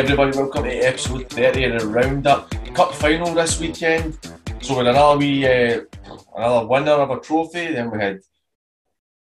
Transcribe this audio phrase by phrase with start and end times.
[0.00, 4.18] everybody, welcome to episode 30 of the Roundup Cup final this weekend.
[4.62, 5.82] So with another wee, uh,
[6.34, 8.20] another winner of a trophy, then we had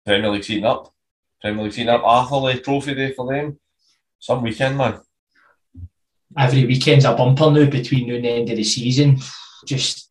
[0.07, 0.95] Premier League seating up.
[1.41, 3.59] Premier League seating up, Arthurlie Trophy Day for them.
[4.21, 5.01] Some weekend, man.
[6.39, 9.19] Every weekend's a bumper now between now and the end of the season.
[9.67, 10.09] Just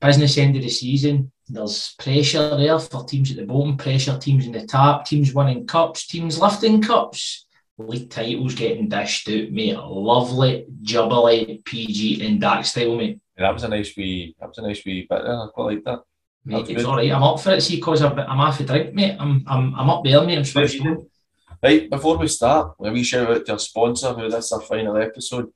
[0.00, 1.30] business end of the season.
[1.48, 5.68] There's pressure there for teams at the bottom, pressure teams in the top, teams winning
[5.68, 7.46] cups, teams lifting cups
[7.78, 9.78] league titles getting dished out, mate.
[9.78, 13.20] Lovely, jubbly, PG and dark style, mate.
[13.36, 14.34] Yeah, that was a nice wee.
[14.38, 15.40] That was a nice wee bit there.
[15.40, 16.00] I quite like that.
[16.44, 17.10] Mate, it's all right.
[17.12, 17.60] I'm up for it.
[17.62, 19.16] See, cause I'm, I'm off a drink, mate.
[19.18, 20.38] I'm, I'm, I'm up there, mate.
[20.38, 20.82] I'm switched
[21.62, 24.60] Right, before we start, let me shout out to our sponsor who this is our
[24.60, 25.52] final episode.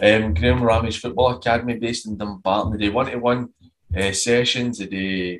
[0.00, 2.72] Um, Graham Ramage Football Academy based in Dumbarton.
[2.72, 3.50] They do one to one
[4.12, 5.38] sessions, they do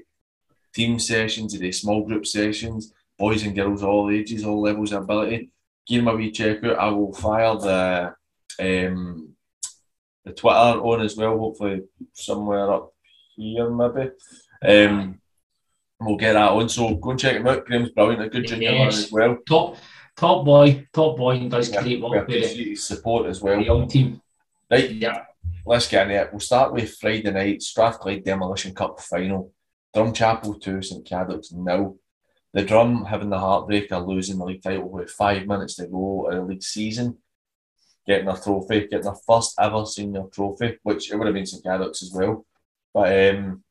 [0.72, 5.03] team sessions, they do small group sessions, boys and girls, all ages, all levels of
[5.03, 5.50] ability
[5.87, 6.79] give a wee check out.
[6.79, 8.15] I will fire the
[8.61, 9.35] um,
[10.25, 11.83] the Twitter on as well, hopefully
[12.13, 12.93] somewhere up
[13.37, 14.11] here maybe.
[14.65, 15.21] Um,
[16.01, 16.69] we'll get that on.
[16.69, 17.67] So go and check him out.
[17.67, 19.05] Graham's brilliant, a good junior yes.
[19.05, 19.39] as well.
[19.47, 19.77] Top
[20.17, 23.61] top boy, top boy and does yeah, great work with support as well.
[23.61, 24.21] Young team.
[24.71, 25.25] Right, yeah.
[25.67, 26.33] Let's get into it.
[26.33, 29.53] We'll start with Friday night, Strathclyde Demolition Cup final.
[29.95, 31.97] Drumchapel 2, St Cadoc's nil.
[32.55, 36.30] The Drum having the heartbreak, heartbreaker, losing the league title with five minutes to go
[36.30, 37.19] in the league season,
[38.06, 41.64] getting a trophy, getting their first ever senior trophy, which it would have been St
[41.64, 42.47] Cadoc's as well.
[42.92, 43.64] But um,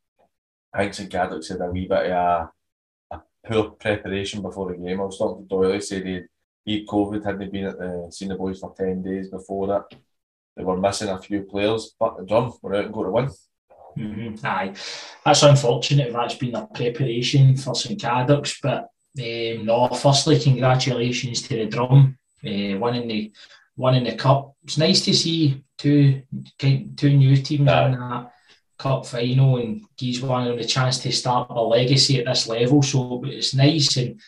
[0.74, 2.52] I think St Cadoc's had a wee bit of a,
[3.12, 5.00] a, poor preparation before the game.
[5.00, 6.24] I was talking to Doyle, said he
[6.66, 9.98] he COVID, hadn't been at the boys for 10 days before that.
[10.58, 13.30] They were missing a few players, but the Drum were out and go to win.
[13.98, 14.46] Mm-hmm.
[14.46, 14.74] Aye,
[15.26, 16.12] that's unfortunate.
[16.12, 19.88] That's been a preparation for St Cadoc's, but um, no.
[19.90, 23.32] Firstly, congratulations to the drum, uh, winning the
[23.76, 24.56] winning the cup.
[24.64, 26.24] It's nice to see two
[26.58, 27.86] two new teams yeah.
[27.86, 28.34] in that
[28.78, 32.82] cup final and gives one the chance to start a legacy at this level.
[32.82, 34.20] So it's nice and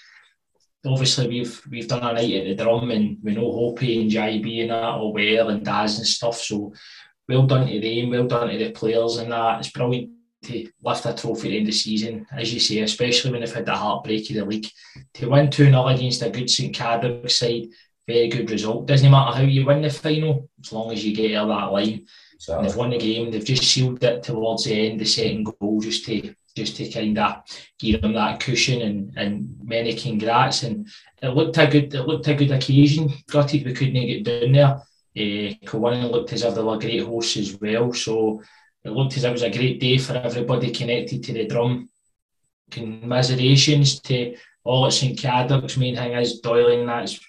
[0.85, 4.62] obviously we've we've done a night at the drum and we know Hopi and JB
[4.62, 6.38] and that all well and Daz and stuff.
[6.38, 6.73] So
[7.28, 9.59] well done to them, well done to the players and that.
[9.59, 10.12] It's brilliant
[10.44, 13.41] to lift a trophy at the end of the season, as you say, especially when
[13.41, 14.68] they've had the heartbreak of the league.
[15.16, 17.68] To win 2 0 against a good St Cadoc side,
[18.08, 18.86] very good result.
[18.86, 22.06] Doesn't matter how you win the final, as long as you get out that line.
[22.38, 25.80] So, they've won the game, they've just sealed it towards the end, the second goal,
[25.80, 27.44] just to just to kind of
[27.80, 30.63] give them that cushion and, and many congrats.
[30.63, 30.88] And
[31.22, 33.12] it looked a good it looked a good occasion.
[33.30, 34.81] Gutted we couldn't get down there.
[35.17, 35.77] Uh,
[36.07, 37.93] looked as if they were great hosts as well.
[37.93, 38.41] So
[38.83, 41.89] it looked as if it was a great day for everybody connected to the drum.
[42.69, 45.77] Commiserations to all at St Cadoc's.
[45.77, 47.19] Main thing is Doyle that's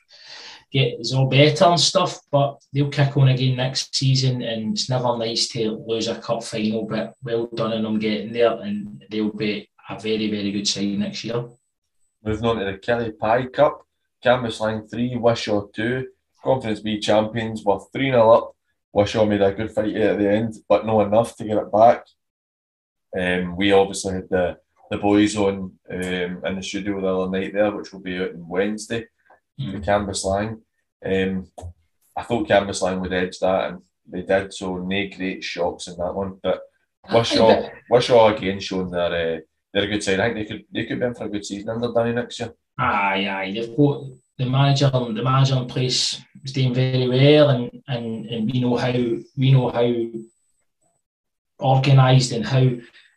[0.72, 4.90] get it's all better and stuff, but they'll kick on again next season and it's
[4.90, 9.04] never nice to lose a cup final, but well done in them getting there and
[9.10, 11.44] they'll be a very, very good side next year.
[12.24, 13.86] Moving on to the Killie Pie Cup,
[14.24, 16.08] Cambuslang 3, Wishaw 2.
[16.46, 18.52] Conference B champions were 3 0 up.
[18.92, 22.06] Wishaw made a good fight at the end, but not enough to get it back.
[23.18, 24.56] Um, we obviously had the,
[24.90, 28.30] the boys on um, in the studio the other night there, which will be out
[28.30, 29.06] on Wednesday,
[29.60, 29.72] mm.
[29.72, 30.60] the Cambuslang.
[31.04, 31.50] Um,
[32.16, 36.14] I thought Cambuslang would edge that, and they did, so no great shocks in that
[36.14, 36.38] one.
[36.42, 36.62] But
[37.12, 39.40] Wishaw, Wishaw again showing their, uh,
[39.74, 40.20] they're a good side.
[40.20, 42.38] I think they could they could be in for a good season under Danny next
[42.38, 42.52] year.
[42.78, 43.52] Aye, aye.
[43.52, 44.04] They've got
[44.38, 48.76] the manager the manager in place is doing very well and, and, and we know
[48.76, 49.92] how we know how
[51.60, 52.68] organised and how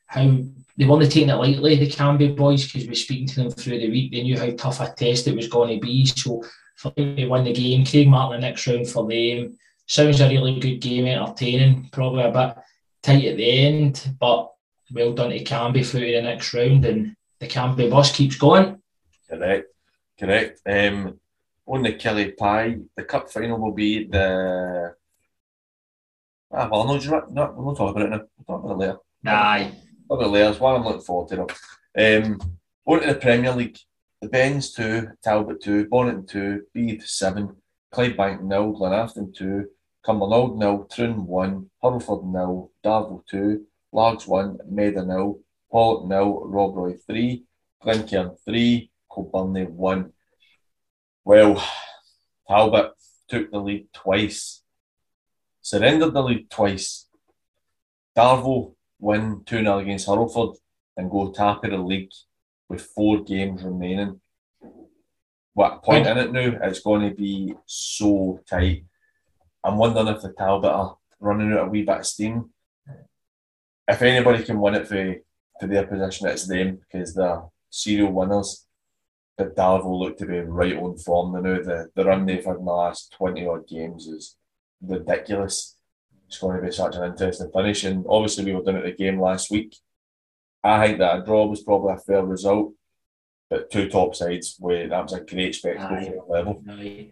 [0.07, 0.39] how
[0.79, 3.89] they weren't taking it lightly, the Canby boys, because we're speaking to them through the
[3.89, 4.13] week.
[4.13, 6.05] They knew how tough a test it was going to be.
[6.05, 6.41] So
[6.77, 9.57] for them the game, Craigmark the next round for them.
[9.87, 12.55] Sounds a really good game, entertaining, probably a bit
[13.03, 14.53] tight at the end, but
[14.93, 18.81] well done to Canby through the next round and the Canby bus keeps going.
[19.29, 19.67] Correct.
[20.19, 20.61] Correct.
[20.65, 21.19] Um,
[21.65, 24.93] on the Killie Pie, the cup final will be the.
[26.51, 28.21] Ah, well, no, you no, we'll not talk about it now.
[28.37, 28.97] We'll talk about it later.
[29.25, 29.71] Aye.
[30.07, 30.49] Talk about it later.
[30.49, 31.41] It's one I'm looking forward to.
[31.97, 32.39] Um,
[32.85, 33.77] on to the Premier League.
[34.21, 37.55] The Bens 2, Talbot 2, Bonnyton 2, Beith 7,
[37.93, 39.65] Clydebank 0, Glenafton 2,
[40.05, 45.39] Cumbernauld 0, Troon 1, Hurlford 0, Darvel 2, Largs 1, Maida 0,
[45.71, 47.43] Pollok 0, Rob 3,
[47.81, 48.88] Glencairn 3,
[49.23, 50.13] Kilbirnie won.
[51.23, 51.63] Well,
[52.47, 52.91] Talbot
[53.27, 54.63] took the lead twice,
[55.61, 57.07] surrendered the lead twice.
[58.17, 60.57] Darvel win 2 0 against Hurlford
[60.97, 62.11] and go top of the league
[62.67, 64.19] with four games remaining.
[65.53, 66.57] What point in it now?
[66.63, 68.85] It's going to be so tight.
[69.63, 72.51] I'm wondering if the Talbot are running out a wee bit of steam.
[73.87, 75.15] If anybody can win it for,
[75.59, 78.65] for their position, it's them because they're serial winners.
[79.39, 81.41] But Darvel look to be right on form now.
[81.41, 84.35] The, the run they've had in the last 20 odd games is
[84.81, 85.77] ridiculous.
[86.27, 87.85] It's going to be such an interesting finish.
[87.85, 89.77] And obviously, we were done at the game last week.
[90.61, 92.73] I think that a draw was probably a fair result.
[93.49, 96.61] But two top sides, where that was a great spectacle level.
[96.69, 97.11] Aye.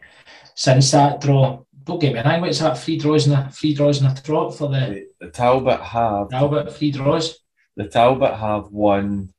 [0.53, 2.77] Since that draw, don't get me wrong, what's that?
[2.77, 6.29] Three draws in a three draws and a trot for the, the, the Talbot have
[6.29, 7.39] Talbot three draws.
[7.77, 9.33] The Talbot have won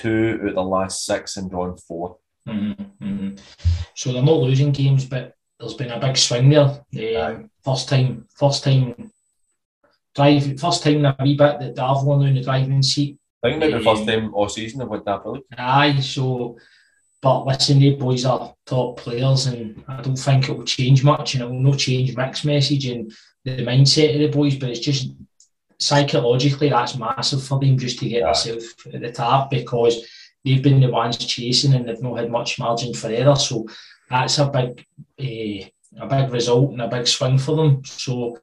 [0.00, 2.16] two out of the last six and drawn 4
[2.48, 3.36] mm-hmm, mm-hmm.
[3.94, 6.82] So they're not losing games, but there's been a big swing there.
[7.22, 9.10] Um, first time, first time
[10.14, 13.18] drive, first time in a wee bit that they've won in the driving seat.
[13.42, 15.42] I think um, the first time all season they've won that really.
[15.56, 16.56] Aye, so
[17.22, 21.34] but listen, the boys are top players, and I don't think it will change much,
[21.34, 23.12] and it will not change mixed message and
[23.44, 24.56] the mindset of the boys.
[24.56, 25.10] But it's just
[25.80, 28.26] psychologically that's massive for them just to get yeah.
[28.26, 30.06] themselves at the top because
[30.44, 33.36] they've been the ones chasing and they've not had much margin for error.
[33.36, 33.66] So
[34.08, 34.86] that's a big,
[35.18, 37.82] uh, a big result and a big swing for them.
[37.84, 38.38] So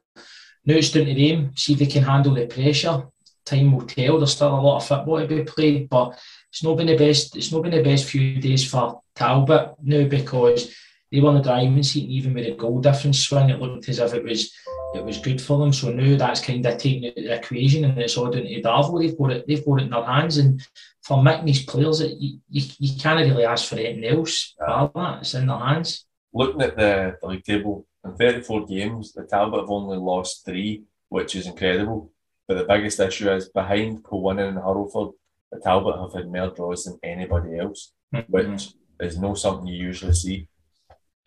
[0.64, 1.52] now it's down to them.
[1.56, 3.04] See if they can handle the pressure.
[3.44, 4.18] Time will tell.
[4.18, 6.18] There's still a lot of football to be played, but
[6.50, 7.36] it's not been the best.
[7.36, 10.74] It's not been the best few days for Talbot now because
[11.10, 13.98] they won the driving seat, and even with a goal difference swing, it looked as
[13.98, 14.52] if it was
[14.94, 15.72] it was good for them.
[15.72, 19.00] So now that's kind of taken out the equation, and it's all down to Darvel.
[19.00, 19.46] They've got it.
[19.46, 20.60] They've got it in their hands, and
[21.02, 24.54] for these players, it, you, you, you can't really ask for anything else.
[24.60, 24.88] Yeah.
[24.94, 26.06] That it's in their hands.
[26.32, 30.82] Looking at the, the league table, in 34 games, the Talbot have only lost three,
[31.08, 32.12] which is incredible.
[32.46, 35.12] But the biggest issue is behind Kilwinning and Hurlford,
[35.50, 38.30] the Talbot have had more draws than anybody else, mm-hmm.
[38.30, 40.48] which is no something you usually see.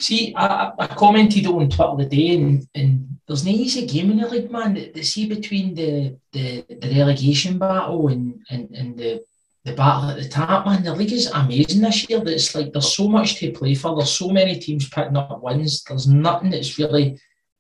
[0.02, 4.18] See, I, I commented on Twitter the day, and, and there's no easy game in
[4.18, 4.74] the league, man.
[4.74, 9.24] The, the see between the, the, the relegation battle and, and, and the
[9.64, 10.84] the battle at the top, man.
[10.84, 12.22] The league is amazing this year.
[12.26, 13.96] It's like there's so much to play for.
[13.96, 15.84] There's so many teams picking up wins.
[15.84, 17.20] There's nothing that's really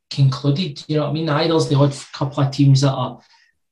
[0.09, 0.83] concluded.
[0.87, 1.29] You know what I mean?
[1.29, 3.19] Either there's the odd couple of teams that are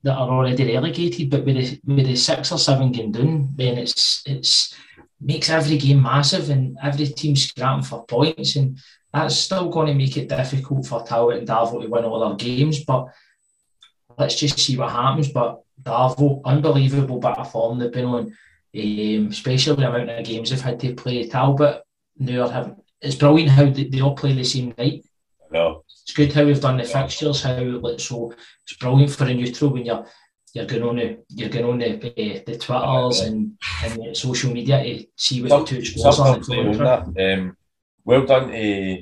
[0.03, 3.79] that are already relegated, but with the, with the six or seven going down, then
[3.79, 4.75] it's it's
[5.21, 8.77] makes every game massive and every team scrapping for points, and
[9.13, 12.37] that's still going to make it difficult for Talbot and Darvel to win all their
[12.37, 12.83] games.
[12.83, 13.07] But
[14.17, 15.29] let's just see what happens.
[15.29, 20.49] But Darvel, unbelievable bit of form they've been on, um, especially the amount of games
[20.49, 21.27] they've had to play.
[21.27, 21.81] Talbot,
[22.17, 25.05] now have it's brilliant how they, they all play the same night.
[25.51, 27.43] No it's good how we've done the fixtures.
[27.43, 28.33] How like so,
[28.63, 30.07] it's brilliant for a neutral when you're
[30.53, 34.83] you're going on the you're going on the uh, the twitters and and social media
[34.83, 37.03] to see what Some, the two scores are.
[37.19, 37.57] Um,
[38.03, 38.49] well done.
[38.49, 38.97] Uh,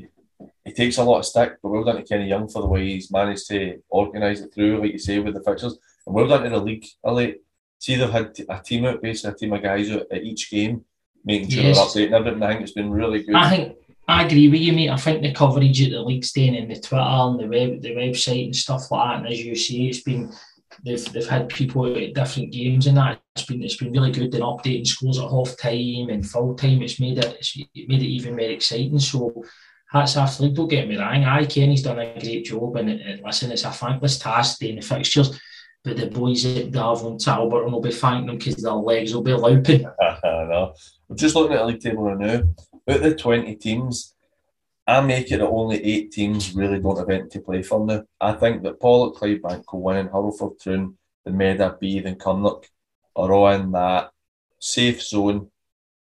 [0.66, 2.86] he takes a lot of stick, but well done to Kenny Young for the way
[2.86, 5.78] he's managed to organise it through, like you say, with the fixtures.
[6.06, 6.86] And well done to the league.
[7.06, 7.42] Elliot.
[7.80, 10.84] See, they've had a team out, basically a team of guys out at each game,
[11.24, 11.94] making sure yes.
[11.94, 12.44] they're updating everything.
[12.44, 13.36] I think it's been really good.
[13.36, 13.78] I think
[14.08, 14.90] I agree with you, mate.
[14.90, 17.96] I think the coverage at the league staying in the Twitter and the web, the
[17.96, 20.34] website and stuff like that, and as you say, it's been
[20.86, 23.22] they've they've had people at different games and that.
[23.36, 26.82] It's been it's been really good in updating scores at half time and full time.
[26.82, 29.00] It's made it it's made it even more exciting.
[29.00, 29.44] So
[29.92, 30.56] hats off league.
[30.56, 31.24] Don't get me wrong.
[31.24, 34.82] I Kenny's done a great job, and, and listen, it's a thankless task doing the
[34.82, 35.40] fixtures.
[35.84, 39.22] But the boys at Darvel and Talbot will be thanking them because their legs will
[39.22, 39.84] be looping.
[40.24, 40.74] know.
[41.10, 42.44] I'm just looking at the league table now
[42.90, 44.16] out the 20 teams,
[44.88, 48.04] I make it that only eight teams really don't have anything to play for now.
[48.22, 52.64] I think that Pollok, Clydebank, Kilwinning Hurlford, Troon, the Meda, Beith, and Cumnock
[53.14, 54.12] are all in that
[54.60, 55.52] safe zone.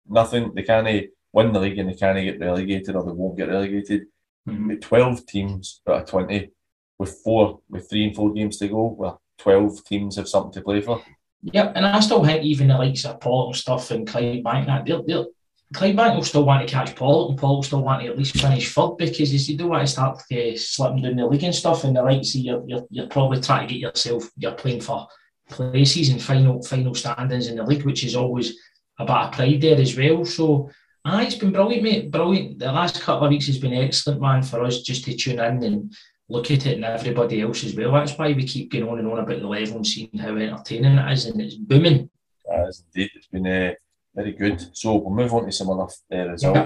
[0.07, 3.49] Nothing, they can't win the league and they can't get relegated or they won't get
[3.49, 4.03] relegated.
[4.47, 4.75] Mm-hmm.
[4.75, 6.51] 12 teams out of 20,
[6.99, 10.61] with four, with three and four games to go, well, 12 teams have something to
[10.61, 11.01] play for.
[11.41, 15.01] Yep, and I still think even the likes of Pollok stuff and Clydebank, that they're,
[15.05, 15.25] they're,
[15.74, 18.39] Clydebank will still want to catch Paul, and Paul will still want to at least
[18.39, 21.84] finish third because you don't want to start uh, slipping down the league and stuff.
[21.84, 25.07] And the right, see, you're, you're, you're probably trying to get yourself, you're playing for
[25.50, 28.55] places and final final standings in the league, which is always
[29.00, 30.24] a bit of pride there as well.
[30.24, 30.69] So,
[31.03, 32.12] ah, it's been brilliant, mate.
[32.12, 32.60] Brilliant.
[32.60, 35.63] The last couple of weeks has been excellent, man, for us just to tune in
[35.63, 35.93] and
[36.29, 37.91] look at it and everybody else as well.
[37.91, 40.98] That's why we keep going on and on about the level and seeing how entertaining
[40.98, 42.10] it is, and it's booming.
[42.45, 43.12] It is indeed.
[43.15, 43.48] It's been.
[43.48, 43.74] Uh
[44.15, 44.75] very good.
[44.75, 46.57] So we'll move on to some other uh, result.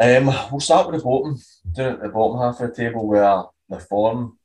[0.00, 1.38] Um, we'll start with the bottom,
[1.72, 4.38] down at the bottom half of the table where the form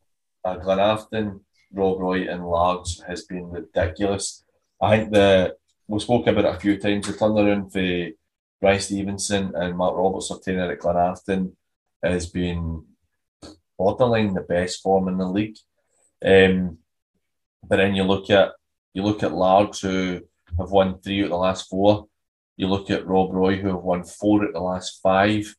[0.45, 1.39] uh, Glenafton,
[1.73, 4.43] Rob Roy, and Largs has been ridiculous.
[4.81, 5.55] I think the
[5.87, 7.07] we spoke about it a few times.
[7.07, 8.13] The turnaround for
[8.61, 11.53] Bryce Stevenson and Mark Roberts of obtaining at Glenafton
[12.03, 12.83] has been
[13.77, 15.57] borderline the best form in the league.
[16.23, 16.79] Um,
[17.67, 18.51] but then you look at
[18.93, 20.21] you look at Largs who
[20.57, 22.07] have won three of the last four.
[22.55, 25.53] You look at Rob Roy who have won four at the last five.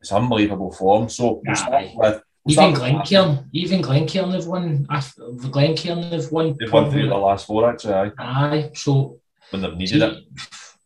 [0.00, 1.08] It's unbelievable form.
[1.08, 4.84] So we'll start with even Glencairn, even Glencairn have won.
[4.88, 6.56] The Glencairn have won.
[6.58, 7.94] They've won three of the last four actually.
[7.94, 8.12] Aye.
[8.18, 8.70] Aye.
[8.74, 10.24] So when they've needed see, it,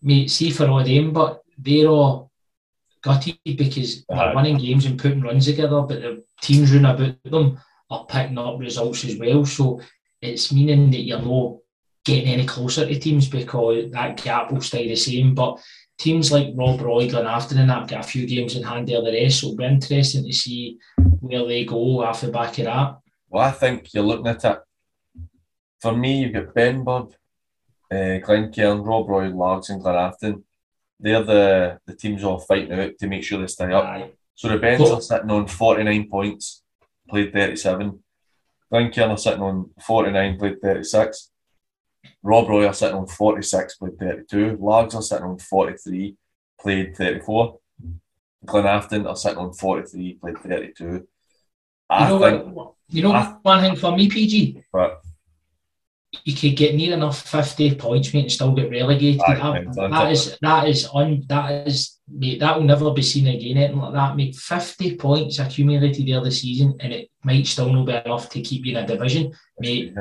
[0.03, 0.31] mate.
[0.31, 2.31] See for all them, but they're all
[3.03, 7.59] gutted because they're winning games and putting runs together, but the teams run about them
[7.89, 9.47] are picking up results as well.
[9.47, 9.81] So
[10.21, 11.59] it's meaning that you're not
[12.07, 15.35] getting any closer to teams because that gap will stay the same.
[15.35, 15.61] But
[15.99, 19.13] teams like Rob Roy, Glenafton, and that got a few games in hand there the
[19.13, 19.41] rest.
[19.41, 20.79] So it'll be interesting to see
[21.21, 22.99] where they go off the back of that.
[23.29, 24.59] Well, I think you're looking at it.
[25.81, 27.13] For me, you've got Benburb,
[27.93, 30.45] uh, Glencairn, Rob Roy, Largs, and Glenafton.
[30.99, 33.85] They're the, the teams all fighting out to make sure they stay up.
[33.85, 34.11] Aye.
[34.35, 36.63] So the Bens are sitting on 49 points,
[37.09, 37.79] played 37.
[37.89, 38.01] Glen
[38.71, 41.31] Glencairn are sitting on 49, played 36.
[42.23, 44.59] Rob Roy are sitting on 46, played 32.
[44.61, 46.17] Largs are sitting on 43,
[46.61, 47.59] played 34.
[48.45, 51.07] Glen Afton are sitting on 43, played 32.
[51.89, 52.55] I you know think.
[52.55, 54.63] What, you know, I, one thing for me, PG.
[54.73, 55.03] But
[56.25, 59.21] you could get near enough 50 points, mate, and still get relegated.
[59.21, 63.57] that, that is that is un that is mate, that will never be seen again.
[63.57, 64.37] Anything like that, mate.
[64.37, 68.65] 50 points accumulated there this season, and it might still not be enough to keep
[68.65, 69.95] you in a division, mate.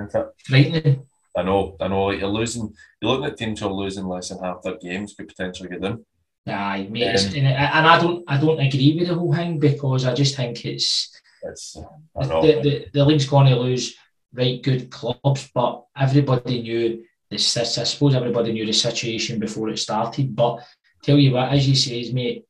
[0.45, 1.05] Frightening.
[1.37, 2.11] I know, I know.
[2.11, 2.73] You're losing.
[3.01, 5.81] You're looking at teams who are losing less than half their games could potentially get
[5.81, 6.05] them.
[6.47, 10.05] Aye, mate, um, and, and I don't, I don't agree with the whole thing because
[10.05, 13.95] I just think it's, it's the, the, the league's going to lose
[14.31, 17.57] right good clubs, but everybody knew this.
[17.57, 20.35] I suppose everybody knew the situation before it started.
[20.35, 20.59] But
[21.01, 22.45] tell you what, as you say, mate,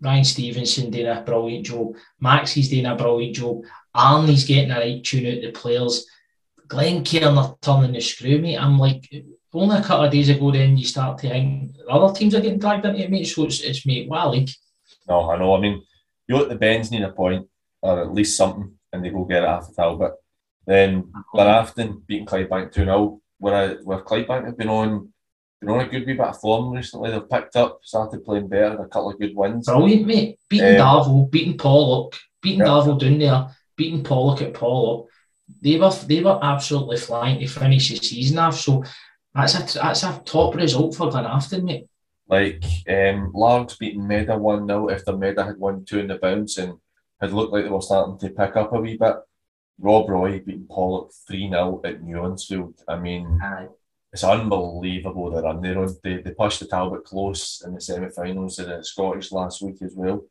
[0.00, 1.96] Ryan Stevenson doing a brilliant job.
[2.20, 3.62] Maxie's doing a brilliant job.
[3.94, 6.06] Arnie's getting a right tune out the players.
[6.72, 8.56] Glencairn are turning the screw, mate.
[8.56, 9.06] I'm like,
[9.52, 12.58] only a couple of days ago, then you start to think other teams are getting
[12.58, 13.24] dragged into it, mate.
[13.24, 14.50] So it's, it's mate, what a league.
[15.06, 15.54] No, I know.
[15.54, 15.82] I mean,
[16.26, 17.46] you look at the Bens need a point
[17.82, 20.12] or at least something, and they go get it after Talbot.
[20.66, 25.12] Then Glenafton beating Clydebank 2 0, where, where Clydebank have been on
[25.60, 27.10] been on a good wee bit of form recently.
[27.10, 29.66] They've picked up, started playing better, a couple of good wins.
[29.66, 30.38] Brilliant, mate.
[30.48, 32.66] Beating um, Darvel, beating Pollok, beating yeah.
[32.66, 35.08] Darvel down there, beating Pollok at Pollok.
[35.60, 38.58] They were they were absolutely flying to finish the season off.
[38.58, 38.84] So
[39.34, 41.86] that's a that's a top result for Glenafton, mate.
[42.28, 46.58] Like um, Largs beating Meda 1 0 after Meda had won two in the bounce
[46.58, 46.74] and
[47.20, 49.16] had looked like they were starting to pick up a wee bit.
[49.78, 52.82] Rob Roy beating Pollok 3 0 at Newlandsfield.
[52.88, 53.68] I mean, Aye.
[54.12, 55.94] it's unbelievable the run they're on.
[56.02, 59.82] They, they pushed the Talbot close in the semi finals of the Scottish last week
[59.82, 60.24] as well.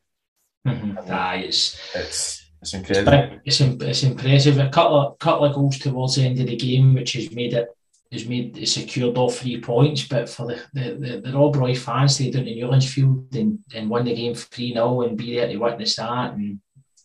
[0.66, 1.12] Mm-hmm.
[1.12, 3.40] Aye, it's, it's, it's incredible.
[3.44, 4.58] It's, it's impressive.
[4.58, 7.54] A couple of, couple of goals towards the end of the game, which has made
[7.54, 7.68] it
[8.12, 10.06] has made it secured all three points.
[10.06, 13.90] But for the, the, the, the Rob Roy fans, they down to Newlandsfield and, and
[13.90, 16.34] won the game 3 0 and be there to witness that.
[16.34, 16.60] And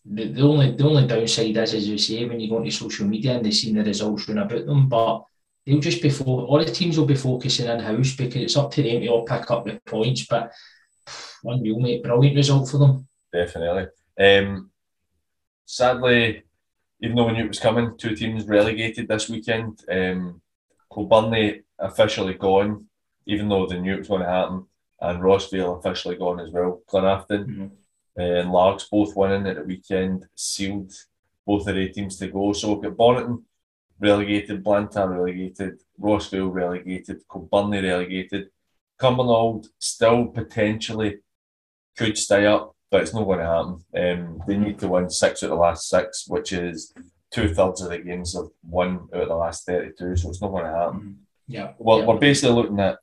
[0.05, 3.07] the, the only the only downside is, as you say, when you go into social
[3.07, 5.23] media and they see the results run about them, but
[5.65, 8.69] they'll just be fo- all the teams will be focusing in house because it's up
[8.71, 10.27] to them to all pick up the points.
[10.27, 10.51] But
[11.41, 13.07] one real mate, brilliant result for them.
[13.33, 13.87] Definitely.
[14.19, 14.69] Um,
[15.67, 16.41] sadly,
[16.99, 19.83] even though we knew it was coming, two teams relegated this weekend.
[19.91, 20.41] Um,
[21.77, 22.87] officially gone,
[23.27, 24.65] even though they knew it was going to happen,
[24.99, 26.81] and Rossvale officially gone as well.
[26.89, 27.45] Glenafton.
[27.45, 27.67] Mm-hmm
[28.17, 30.91] and Largs both winning at the weekend sealed
[31.45, 32.51] both of their teams to go.
[32.51, 33.43] So we've got Bonnyton
[33.99, 38.49] relegated, Blantyre relegated, Rossvale relegated, Kilbirnie relegated.
[38.99, 41.19] Cumbernauld still potentially
[41.95, 43.79] could stay up, but it's not going to happen.
[43.95, 46.93] Um, they need to win six out of the last six, which is
[47.31, 50.51] two thirds of the games of one out of the last 32, so it's not
[50.51, 50.99] going to happen.
[50.99, 51.11] Mm-hmm.
[51.47, 51.73] Yeah.
[51.77, 52.05] Well, yeah.
[52.05, 52.97] we're basically looking at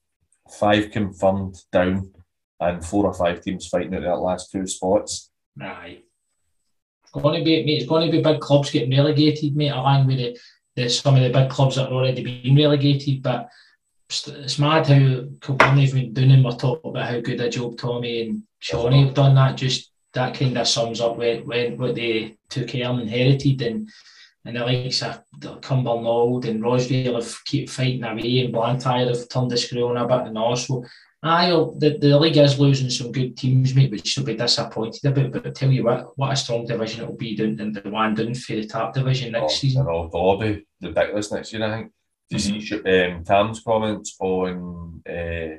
[0.58, 2.12] five confirmed down
[2.60, 5.30] and four or five teams fighting out that last two spots.
[5.60, 6.00] Aye.
[7.02, 10.06] It's going to be, mate, it's going to be big clubs getting relegated, mate, along
[10.06, 10.38] with the,
[10.76, 13.22] the, some of the big clubs that are already being relegated.
[13.22, 13.48] But
[14.08, 17.76] it's mad how Kilbirnie have been doing and we're talking about how good a job
[17.78, 19.56] Tommy and Shawnee have done that.
[19.56, 23.88] Just that kind of sums up when, when what they took care and inherited and
[24.46, 25.22] and the likes of
[25.60, 30.06] Cumbernauld and Rossvale have keep fighting away and Blantyre have turned the screw on a
[30.06, 30.82] bit and also
[31.26, 35.32] Aye, the, the league is losing some good teams, mate, which will be disappointed about.
[35.32, 37.80] But I tell you what, what a strong division it will be down in the
[37.88, 39.86] one down for the top division next oh, season.
[39.86, 41.92] they'll be ridiculous next year, I think.
[42.28, 42.86] Do you mm-hmm.
[42.86, 45.56] see um, Tam's comments on, uh,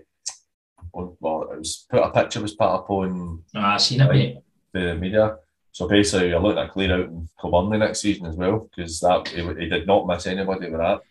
[0.96, 4.12] on, well, it was put a picture was put up on oh, I seen it,
[4.12, 4.38] mate.
[4.74, 5.38] the media.
[5.72, 9.28] So basically, you're looking at clear out in Kilbirnie next season as well because that
[9.28, 11.02] he, he, did not miss anybody with that.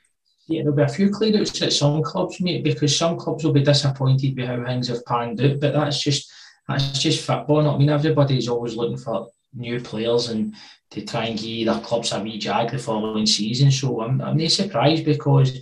[0.47, 3.53] Yeah, there'll be a few clear outs at some clubs, mate, because some clubs will
[3.53, 5.61] be disappointed with how things have panned out.
[5.61, 6.33] But that's just
[6.67, 7.69] that's just football.
[7.69, 10.55] I mean, everybody's always looking for new players and
[10.91, 13.71] to try and give their clubs a wee jag the following season.
[13.71, 15.59] So I'm, I'm not surprised because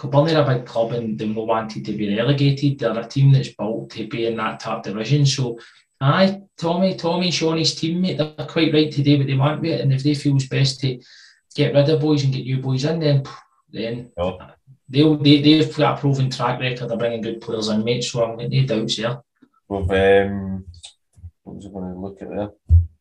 [0.00, 2.78] Are a big club and they not wanted to be relegated.
[2.78, 5.26] They're a team that's built to be in that top division.
[5.26, 5.58] So
[6.00, 9.80] aye, Tommy, Tommy, Seany's teammate, they're quite right to do what they want with it.
[9.80, 11.00] And if they feel it's best to
[11.54, 13.24] get rid of boys and get new boys in, then
[13.70, 14.38] then oh.
[14.88, 18.04] they'll, they, they've got a proven track record of bringing good players in, mate.
[18.04, 19.20] So I'm no doubts there.
[19.68, 20.64] Well, um,
[21.42, 22.50] what was I going to look at there?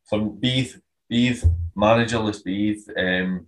[0.10, 3.48] From Beith, Beith, managerless Beith, um,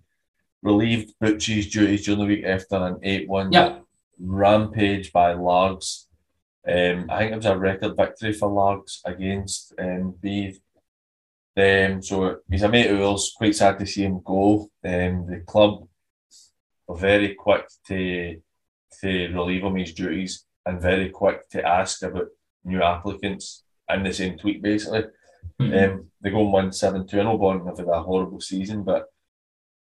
[0.62, 3.84] relieved Butchie's duties during the week after an 8 1 yep.
[4.20, 6.08] rampage by Largs.
[6.68, 10.60] Um, I think it was a record victory for Largs against um, Beith.
[11.58, 14.70] Um, so he's a mate of ours, quite sad to see him go.
[14.84, 15.88] Um, the club
[16.88, 18.42] were very quick to,
[19.02, 22.28] to relieve him his duties and very quick to ask about
[22.64, 25.06] new applicants in the same tweet, basically.
[25.60, 25.92] Mm-hmm.
[25.92, 27.20] Um, they go and win 7 2.
[27.20, 29.08] I know Bonn have had a horrible season, but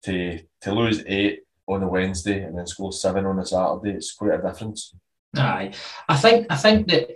[0.04, 4.14] to to lose eight on a Wednesday and then score seven on a Saturday, it's
[4.14, 4.94] quite a difference.
[5.36, 5.72] Aye,
[6.08, 7.10] I think I think that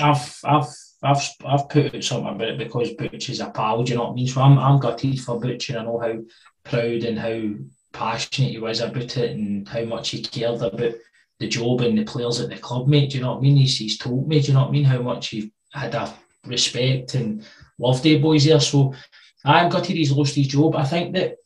[0.00, 0.68] I've I've
[1.02, 3.82] I've I've put something about it because Butch is a pal.
[3.82, 4.28] Do you know what I mean?
[4.28, 6.18] So I'm I'm gutted for Butch, and I know how
[6.64, 7.42] proud and how
[7.92, 10.94] passionate he was about it, and how much he cared about
[11.38, 13.10] the job and the players at the club, mate.
[13.10, 13.56] Do you know what I mean?
[13.56, 14.84] He's, he's told me, do you know what I mean?
[14.84, 16.12] How much he had a
[16.46, 17.44] respect and
[17.78, 18.60] loved the boys there.
[18.60, 18.94] So
[19.44, 20.76] I'm gutted he's lost his job.
[20.76, 21.36] I think that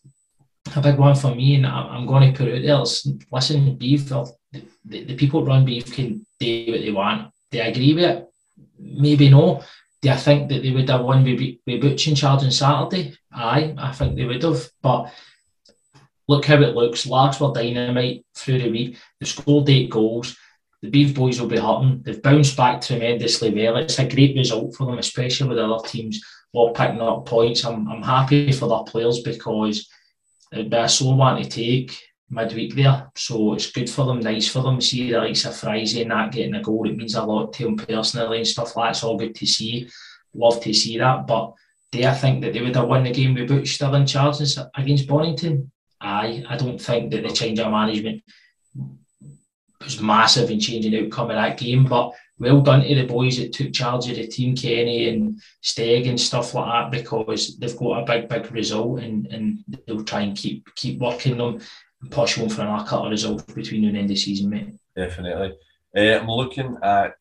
[0.74, 2.82] a big one for me, and I'm going to put it out there.
[2.82, 7.30] Is, listen, Beith, the, the, the people run Beith can do what they want.
[7.50, 8.28] Do I agree with it?
[8.78, 9.62] Maybe no.
[10.02, 13.16] Do I think that they would have won with, with Butch charge on Saturday?
[13.32, 14.68] Aye, I think they would have.
[14.82, 15.12] But
[16.28, 17.06] look how it looks.
[17.06, 18.98] Largs were dynamite through the week.
[19.20, 20.36] They scored eight goals.
[20.82, 22.02] The Beith boys will be hurting.
[22.04, 23.76] They've bounced back tremendously well.
[23.76, 26.20] It's a great result for them, especially with other teams
[26.52, 27.64] all picking up points.
[27.64, 29.88] I'm, I'm happy for their players because
[30.54, 31.98] Uh, it'd be a sore one to take
[32.30, 33.10] midweek there.
[33.14, 34.80] So it's good for them, nice for them.
[34.80, 37.64] See the likes of Frizy and that getting a goal, it means a lot to
[37.64, 38.90] them personally and stuff like that.
[38.90, 39.88] It's all good to see.
[40.34, 41.26] Love to see that.
[41.26, 41.54] But
[41.92, 44.36] do I think that they would have won the game with Butch still in charge
[44.74, 45.70] against Bonnyton?
[46.00, 48.22] Aye, I don't think that the change of management
[49.82, 53.38] was massive in changing the outcome of that game, but well done to the boys
[53.38, 57.76] that took charge of the team, Kenny and Steg and stuff like that, because they've
[57.76, 61.60] got a big, big result and, and they'll try and keep keep working them
[62.02, 64.74] and push on for couple of results between now and end of season, mate.
[64.94, 65.56] Definitely.
[65.96, 67.16] Uh, I'm looking at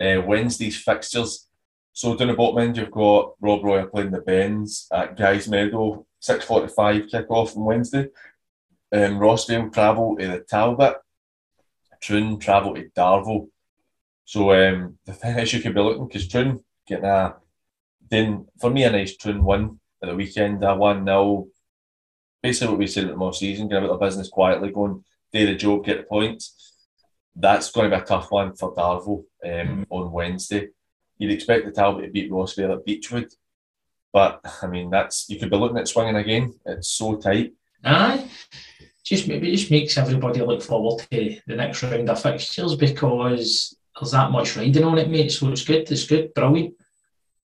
[0.00, 1.46] uh, Wednesday's fixtures.
[1.92, 6.06] So down the bottom end, you've got Rob Roy playing the Bens at Guy's Meadow,
[6.22, 8.08] 6.45 kick-off on Wednesday.
[8.92, 10.96] Um, Rossvale travel to the Talbot.
[12.00, 13.48] Troon travel to Darvel
[14.30, 17.34] so um, the thing is, you could be looking because Troon getting a
[18.08, 21.48] then for me a nice Troon win at the weekend, a one 0
[22.40, 25.46] Basically, what we said at the most season, get about the business quietly, going do
[25.46, 26.74] the job, get the points.
[27.34, 29.82] That's going to be a tough one for Darvel um, mm-hmm.
[29.90, 30.68] on Wednesday.
[31.18, 33.32] You'd expect the Talbot to beat Rossvale at Beechwood,
[34.12, 36.54] but I mean that's you could be looking at swinging again.
[36.66, 37.54] It's so tight.
[37.82, 38.30] Aye,
[39.02, 44.12] just maybe just makes everybody look forward to the next round of fixtures because there's
[44.12, 45.32] that much riding on it, mate.
[45.32, 45.90] So it's good.
[45.90, 46.32] It's good.
[46.34, 46.74] Brilliant.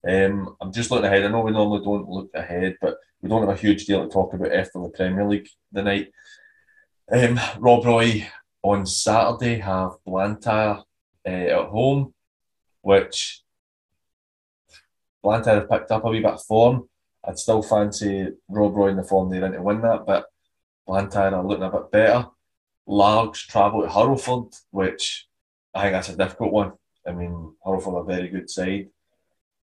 [0.07, 1.23] Um, I'm just looking ahead.
[1.23, 4.09] I know we normally don't look ahead, but we don't have a huge deal to
[4.09, 6.11] talk about after the Premier League the night.
[7.11, 8.27] Um, Rob Roy
[8.61, 10.83] on Saturday have Blantyre
[11.25, 12.13] uh, at home,
[12.81, 13.41] which
[15.23, 16.87] Blantyre have picked up a wee bit of form.
[17.27, 20.27] I'd still fancy Rob Roy in the form they're in to win that, but
[20.85, 22.27] Blantyre are looking a bit better.
[22.85, 25.27] Largs travel to Hurlford, which
[25.75, 26.71] I think that's a difficult one.
[27.05, 28.87] I mean, Hurlford a very good side.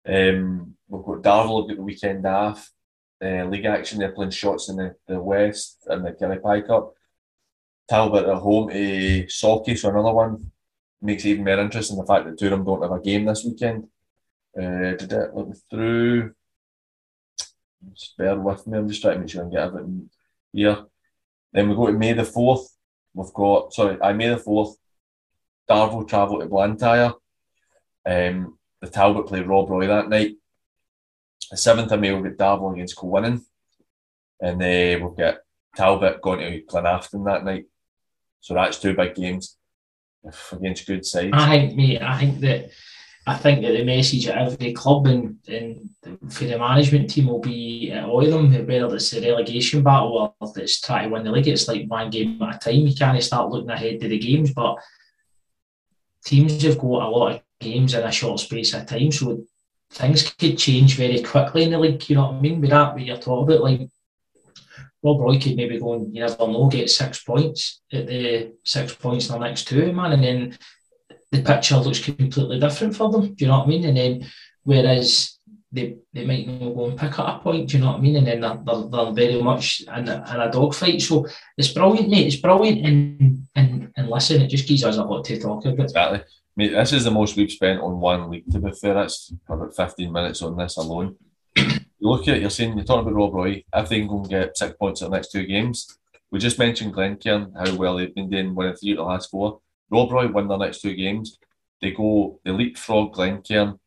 [0.08, 2.70] Um, we've got Darvel got the weekend off.
[3.22, 6.94] Uh, league action, they're playing Shotts in the, the West and the Killie Pie Cup.
[7.88, 10.50] Talbot at home to Sauchie, so another one
[11.02, 13.24] makes it even more interesting the fact that two of them don't have a game
[13.24, 13.88] this weekend.
[14.56, 16.32] Uh, did it look through?
[17.92, 20.10] Just bear with me, I'm just trying to make sure I can get everything
[20.52, 20.84] here.
[21.52, 22.66] Then we go to May the 4th.
[23.14, 24.74] We've got, sorry, I May the 4th,
[25.70, 27.12] Darvel travel to Blantyre.
[28.06, 30.36] Um, the Talbot play Rob Roy that night.
[31.50, 33.42] The 7th of May, we'll get Darvel against Kilwinning.
[34.40, 35.40] And then we'll get
[35.76, 37.66] Talbot going to Glenafton that night.
[38.40, 39.56] So that's two big games
[40.52, 41.30] against good sides.
[41.32, 42.70] I think, mate, I think that
[43.26, 45.90] I think that the message at every club and, and
[46.32, 50.34] for the management team will be at all of them, whether it's a relegation battle
[50.40, 52.86] or it's trying to win the league, it's like one game at a time.
[52.86, 54.78] You can't start looking ahead to the games, but
[56.28, 59.42] teams have got a lot of games in a short space of time, so
[59.90, 62.08] things could change very quickly in the league.
[62.08, 62.60] You know what I mean?
[62.60, 63.88] With that, what you're talking about, like
[65.02, 68.94] Rob Roy could maybe go and you never know, get six points at the six
[68.94, 70.58] points in the next two, man, and then
[71.32, 73.34] the picture looks completely different for them.
[73.34, 73.84] Do you know what I mean?
[73.84, 74.26] And then
[74.64, 75.37] whereas
[75.70, 78.00] they, they might not go and pick up a point, do you know what I
[78.00, 78.16] mean?
[78.16, 81.02] And then they're, they're, they're very much in a, in a dogfight.
[81.02, 81.26] So
[81.56, 82.26] it's brilliant, mate.
[82.26, 82.86] It's brilliant.
[82.86, 85.84] And, and, and listen, it just gives us a lot to talk about.
[85.84, 86.22] Exactly.
[86.56, 88.94] Mate, this is the most we've spent on one league, to be fair.
[88.94, 91.16] That's about 15 minutes on this alone.
[91.56, 94.56] you look at it, you're saying, you're talking about Rob Roy, if they can get
[94.56, 95.98] six points in the next two games.
[96.30, 99.60] We just mentioned Glencairn, how well they've been doing, winning three of the last four.
[99.90, 101.38] Rob Roy win their next two games.
[101.80, 103.78] They go, they leapfrog Glencairn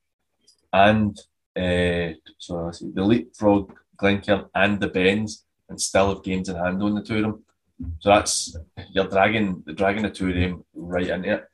[0.74, 1.20] and,
[1.58, 6.96] uh, so they leapfrog Glencairn and the Bens and still have games in hand on
[6.96, 7.44] the two of them.
[8.00, 8.56] So that's,
[8.92, 11.48] you're dragging, the dragging the two of them right into it.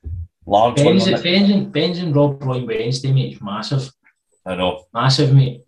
[0.46, 3.90] Large Ben's, one Ben's, and, Ben's and Rob Roy Wednesday, mate, massive.
[4.46, 4.84] I know.
[4.94, 5.62] Massive, mate.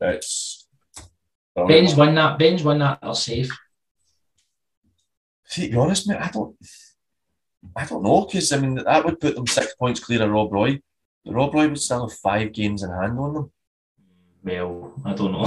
[0.00, 0.68] It's.
[1.54, 2.38] Ben's won that.
[2.38, 3.00] Ben's won that.
[3.02, 3.50] They're safe.
[5.46, 6.56] See, to be honest, mate, I don't.
[7.76, 10.52] I don't know because I mean that would put them six points clear of Rob
[10.52, 10.80] Roy.
[11.26, 13.52] Rob Roy would still have five games in hand on them.
[14.42, 15.44] Well, I don't know.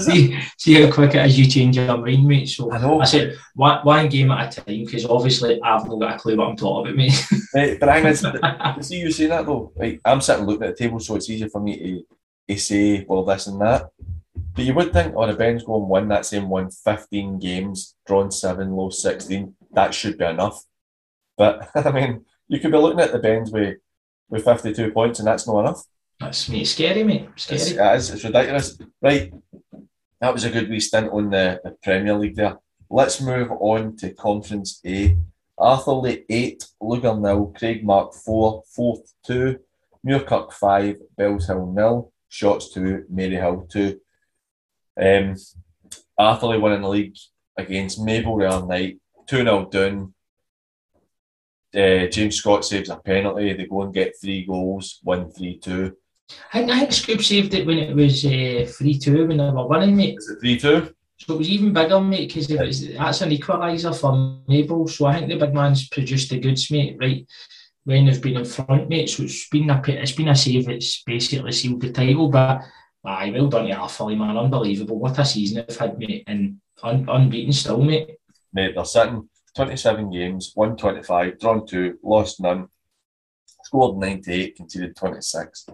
[0.00, 2.48] see, see how quick it is you change your mind, mate.
[2.48, 3.00] So I, know.
[3.00, 6.36] I said one, one game at a time because obviously I've not got a clue
[6.36, 7.26] what I'm talking about, mate.
[7.54, 9.72] right, but hang on, see you saying that though.
[9.76, 12.06] Right, I'm sitting looking at the table, so it's easier for me to,
[12.48, 13.90] to say well this and that.
[14.54, 17.94] But you would think, oh, the Ben's go and win that same one, 15 games,
[18.06, 19.54] drawn seven, lost 16.
[19.72, 20.64] That should be enough.
[21.36, 23.76] But I mean, you could be looking at the Ben's with,
[24.30, 25.84] with 52 points, and that's not enough.
[26.20, 27.28] That's me, scary, mate.
[27.36, 27.60] Scary.
[27.60, 28.78] It's, it is, ridiculous.
[29.02, 29.32] Right,
[30.20, 32.58] that was a good wee stint on the, the Premier League there.
[32.88, 35.16] Let's move on to Conference A.
[35.58, 39.58] Arthurlie 8, Lugar nil, Craigmark 4, Forth 2,
[40.06, 44.00] Muirkirk 5, Bellshill nil, Shotts 2, Maryhill 2.
[44.98, 45.36] Um,
[46.18, 47.16] Arthurlie winning the league
[47.56, 50.14] against Maple the other night, 2 0 down.
[51.74, 53.52] Uh, James Scott saves a penalty.
[53.52, 55.96] They go and get three goals, 1 3 2.
[56.52, 59.50] I think, I think Scoop saved it when it was uh, 3 2 when they
[59.50, 60.18] were winning, mate.
[60.18, 60.94] Is it 3 2?
[61.18, 64.86] So it was even bigger, mate, because that's an equaliser for Maple.
[64.86, 67.26] So I think the big man's produced the goods, mate, right
[67.84, 69.08] when they've been in front, mate.
[69.08, 70.68] So it's been a it's been a save.
[70.68, 72.62] It's basically sealed the title, but
[73.06, 74.36] Aye, well done to Arthurlie, man.
[74.36, 74.98] Unbelievable.
[74.98, 76.24] What a season they've had, mate.
[76.26, 78.16] And un- unbeaten still, mate.
[78.52, 82.66] Mate, they're sitting 27 games, 125, drawn two, lost none,
[83.64, 85.66] scored 98, conceded 26,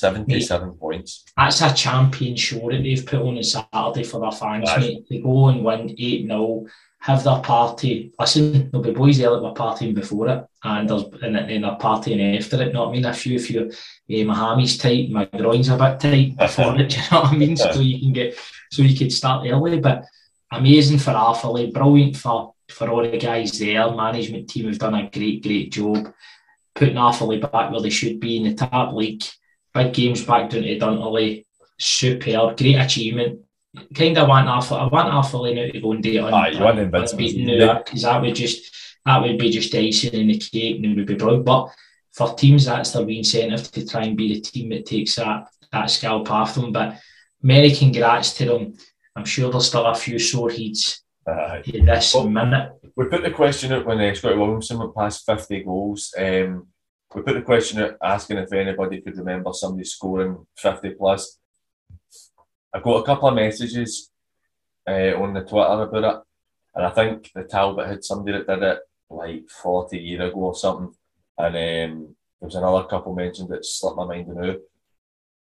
[0.00, 1.24] 77 points.
[1.36, 5.06] That's a champion show that they've put on on Saturday for their fans, mate.
[5.08, 6.66] They go and win 8 0
[7.00, 8.12] have their party.
[8.18, 11.78] Listen, there'll be boys there that were partying before it, and there's and, and they're
[11.78, 12.68] partying after it.
[12.68, 13.04] You know I mean?
[13.06, 16.94] A few, few, uh, my hammy's tight, my groin's a bit tight before it.
[16.94, 17.56] You know what I mean?
[17.56, 18.38] So you can get,
[18.70, 19.80] so you could start early.
[19.80, 20.04] But
[20.52, 23.90] amazing for Arthurlie, brilliant for for all the guys there.
[23.90, 26.12] Management team have done a great, great job
[26.74, 29.24] putting Arthurlie back where they should be in the top league.
[29.74, 31.44] Big games back down to Dunterlie.
[31.78, 33.40] Superb, great achievement
[33.94, 36.48] kind of want Arthur, I want Arthurlie now to go and do it on, Aye,
[36.50, 37.82] you want Invincible.
[37.84, 38.74] because that would just
[39.06, 41.44] that would be just icing in the cake and it would be brilliant.
[41.44, 41.70] But
[42.12, 45.90] for teams, that's their incentive to try and be the team that takes that that
[45.90, 46.72] scalp off them.
[46.72, 46.98] But
[47.42, 48.74] many congrats to them.
[49.16, 52.72] I'm sure there's still a few sore heats uh, this well, minute.
[52.96, 56.14] We put the question out when uh, Scott Williamson went past 50 goals.
[56.18, 56.66] Um,
[57.14, 61.38] we put the question out asking if anybody could remember somebody scoring 50 plus.
[62.72, 64.10] I got a couple of messages
[64.88, 66.22] uh, on the Twitter about it,
[66.76, 68.78] and I think the Talbot had somebody that did it
[69.10, 70.94] like 40 years ago or something,
[71.36, 74.54] and um, there was another couple mentioned that slipped my mind now.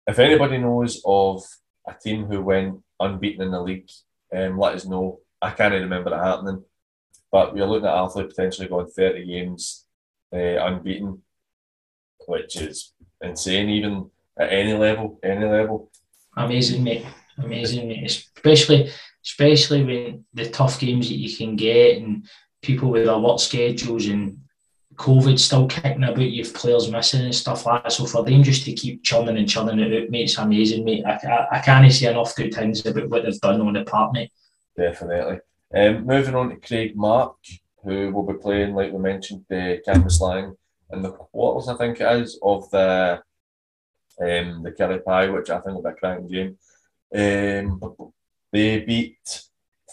[0.07, 1.43] If anybody knows of
[1.87, 3.89] a team who went unbeaten in the league,
[4.35, 5.19] um, let us know.
[5.39, 6.63] I can't remember it happening,
[7.31, 9.85] but we're looking at Arthur potentially going 30 games
[10.33, 11.21] uh, unbeaten,
[12.27, 15.91] which is insane, even at any level, any level
[16.37, 17.05] amazing, mate.
[17.37, 18.05] Amazing, mate.
[18.05, 18.91] Especially,
[19.25, 22.27] especially when the tough games that you can get and
[22.61, 24.37] people with their work schedules and
[24.95, 27.91] COVID still kicking about, you've players missing and stuff like that.
[27.91, 31.05] So for them just to keep churning and churning it out, mate, it's amazing, mate.
[31.05, 34.13] I, I, I can't say enough good things about what they've done on the part,
[34.13, 34.31] mate.
[34.77, 35.39] Definitely.
[35.73, 37.35] Um, moving on to Craig Mark,
[37.83, 40.55] who will be playing, like we mentioned, the uh, Cambuslang
[40.93, 43.21] in the quarters, I think it is, of the
[44.19, 46.57] um, the Killie Pie, which I think will be a cracking game.
[47.13, 48.13] Um,
[48.51, 49.43] they beat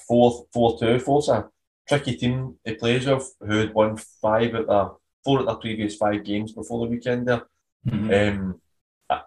[0.07, 0.99] 4 4 2.
[0.99, 1.49] Forth a
[1.89, 5.97] tricky team he plays with who had won five at the four at the previous
[5.97, 7.43] five games before the weekend there.
[7.87, 8.39] Mm-hmm.
[8.39, 8.61] Um,
[9.09, 9.21] uh,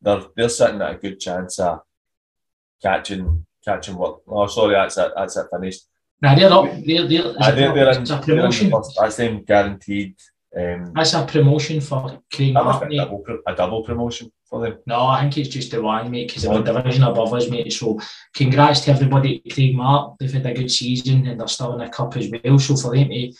[0.00, 1.80] they're, they're sitting at a good chance of
[2.82, 4.20] catching catching what.
[4.26, 5.12] Oh, sorry, that's it.
[5.14, 5.82] That's it finished.
[6.22, 6.64] Now they're up.
[6.84, 8.70] They're, they're, uh, they're, they're in, a promotion.
[8.70, 10.14] First, that's them guaranteed.
[10.56, 12.92] Um, that's a promotion for Craigmark.
[12.92, 14.78] A double, a double promotion for them.
[14.84, 17.72] No, I think it's just the one, mate, because they're a division above us, mate.
[17.72, 18.00] So,
[18.34, 20.18] congrats to everybody at Craig Mark.
[20.18, 22.58] They've had a good season and they're still in the cup as well.
[22.58, 23.32] So, for them to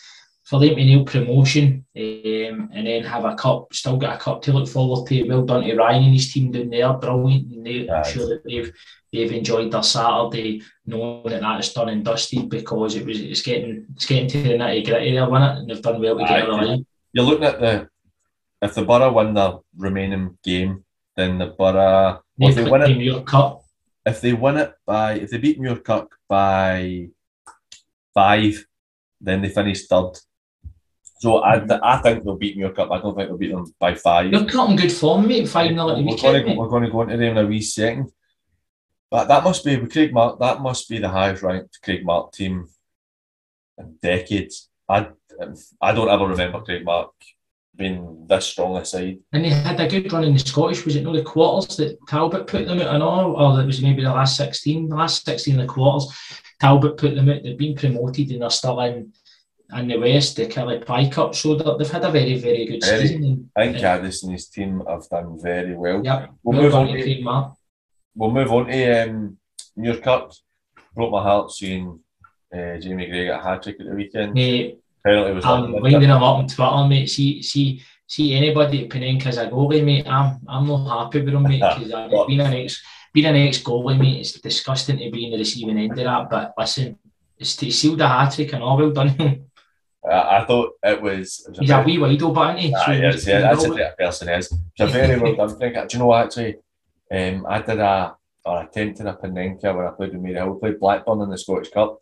[0.44, 4.42] for them to nail promotion um, and then have a cup, still got a cup
[4.42, 5.28] to look forward to.
[5.28, 7.52] Well done to Ryan and his team down there, brilliant.
[7.52, 8.72] And they, I'm sure that they've
[9.12, 13.86] they've enjoyed their Saturday, knowing that that's done and dusted because it was it's getting
[13.94, 15.60] it's getting to the nitty gritty there, wasn't it?
[15.60, 16.86] And they've done well to get line.
[17.12, 17.88] You're looking at the
[18.62, 20.84] if the Borough win the remaining game,
[21.16, 23.64] then the Borough if they win it, Cup.
[24.04, 27.08] If they win it by if they beat Muirkirk by
[28.14, 28.64] five,
[29.20, 30.18] then they finish third
[31.20, 31.84] so I, mm-hmm.
[31.84, 32.90] I think they'll beat Muirkirk.
[32.90, 34.30] I don't think they'll beat them by five.
[34.30, 35.46] They're in good form, mate.
[35.46, 38.10] Five 0 we're, going to, we're going to go into them in a wee second.
[39.10, 40.38] But that must be with Craig Mark.
[40.38, 42.68] That must be the highest ranked Craig Mark team
[43.76, 44.69] in decades.
[44.90, 45.08] I
[45.80, 47.12] I don't ever remember Craig Mark
[47.76, 49.18] being this strong a side.
[49.32, 50.84] And they had a good run in the Scottish.
[50.84, 53.80] Was it not the quarters that Talbot put them out and all, or it was
[53.80, 54.88] maybe the last sixteen?
[54.88, 56.12] The last sixteen of the quarters,
[56.60, 57.42] Talbot put them out.
[57.42, 59.12] They've been promoted and they're still in
[59.72, 63.06] and the West, the Killie Pie Cup, so they've had a very, very good very,
[63.06, 63.50] season.
[63.56, 66.02] I think Caddis and his team have done very well.
[66.04, 67.52] Yeah, We'll, move on, to,
[68.14, 69.38] we'll move on to um,
[69.78, 70.36] Muirkirk.
[70.94, 72.00] Broke my heart seeing
[72.54, 74.34] uh, Jamie Gray get a hat trick at the weekend.
[74.34, 77.06] Mate, Penalty was I'm winding him up on Twitter, mate.
[77.08, 80.06] See, see, see anybody at Panenka's a goalie, mate.
[80.08, 81.60] I'm, I'm not happy with him, mate.
[81.60, 82.82] Because uh, being an ex,
[83.12, 86.30] being an ex goalie, mate, it's disgusting to be in the receiving end of that.
[86.30, 86.98] But listen,
[87.38, 89.46] it's to seal the hat trick and all well done.
[90.04, 91.44] I, I thought it was.
[91.46, 92.72] It was He's a, a wee wide old isn't he?
[92.72, 94.52] So yes, yeah, that's a great person is.
[94.52, 95.72] It's a very well done thing.
[95.72, 96.56] Do you know what, actually?
[97.12, 100.54] Um, I did a or attempted a Panenka when I played with Maryhill.
[100.54, 102.00] We played Blackburn in the Scottish Cup,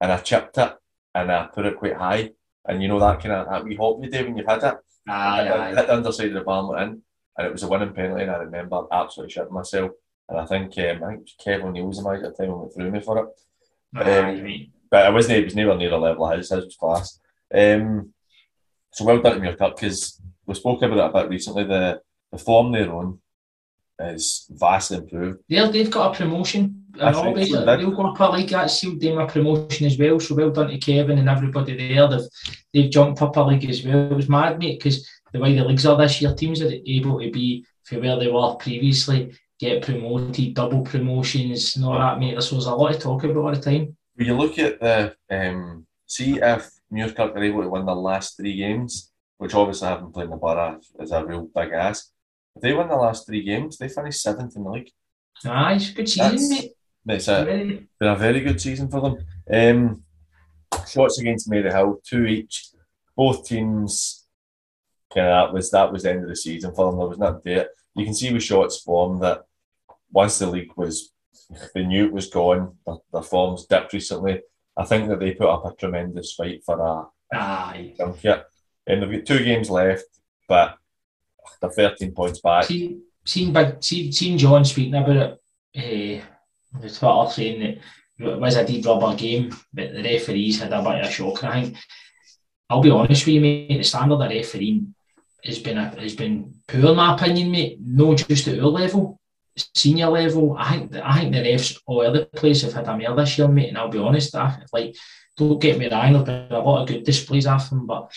[0.00, 0.72] and I chipped it
[1.14, 2.30] and I put it quite high.
[2.66, 4.74] And you know that kind of that wee hop you do when you've had it.
[5.08, 7.02] Aye, I, hit the underside of the bar went in,
[7.36, 8.22] and it was a winning penalty.
[8.22, 9.92] And I remember absolutely shitting myself.
[10.28, 12.60] And I think um, I think Kevin O'Neill was the manager at the time and
[12.60, 13.26] went through me for it.
[13.96, 15.38] Um, but I wasn't.
[15.38, 16.48] It was nowhere near the level his.
[16.48, 17.20] His was class.
[17.54, 18.14] Um,
[18.92, 21.64] so well done to Muirkirk because we spoke about it a bit recently.
[21.64, 22.00] The
[22.32, 23.20] the form they're on
[24.00, 25.40] is vastly improved.
[25.48, 26.80] they they've got a promotion.
[27.00, 27.50] And they've
[27.96, 30.20] got a league that sealed them a promotion as well.
[30.20, 32.08] So well done to Kevin and everybody there.
[32.08, 32.28] They've
[32.72, 34.12] they've jumped up a league as well.
[34.12, 37.20] It was mad, mate, because the way the leagues are this year, teams are able
[37.20, 42.40] to be for where they were previously, get promoted, double promotions, and all that, mate.
[42.42, 43.96] So there's a lot to talk about all the time.
[44.14, 48.36] When you look at the um, see if Muirkirk are able to win the last
[48.36, 52.10] three games, which obviously haven't played in the Borough is a real big ask.
[52.56, 54.90] If they win the last three games, they finish seventh in the league.
[55.44, 56.72] Ah, it's a good season, That's, mate.
[57.06, 59.26] It's a, been a very good season for them.
[59.52, 60.02] Um,
[60.72, 62.68] Shotts against Maryhill, two each.
[63.16, 64.26] Both teams,
[65.12, 66.98] kind of that was that was the end of the season for them.
[66.98, 67.68] There was nothing there.
[67.94, 69.44] You can see with Shotts form that
[70.10, 71.12] once the league was,
[71.74, 72.76] they knew it was gone.
[72.86, 74.40] Their, their forms dipped recently.
[74.76, 77.94] I think that they put up a tremendous fight for a Aye.
[78.22, 78.42] Yeah.
[78.86, 80.04] And they've got two games left,
[80.48, 80.76] but
[81.60, 82.64] they're 13 points back.
[82.64, 85.32] Seen, seen, big, seen, seen John speaking about it,
[85.76, 87.78] uh, the Twitter saying that
[88.18, 91.44] it was a deep rubber game, but the referees had a bit of a shock.
[91.44, 91.76] I think,
[92.70, 94.94] I'll be honest with you, mate, the standard of refereeing
[95.44, 97.78] has been, a, has been poor, in my opinion, mate.
[97.80, 99.20] No, just at our level
[99.56, 102.96] senior level, I think I think the refs all over the place have had a
[102.96, 103.68] meal this year, mate.
[103.68, 104.96] And I'll be honest, I, like
[105.36, 108.12] don't get me wrong, there's been a lot of good displays of them, but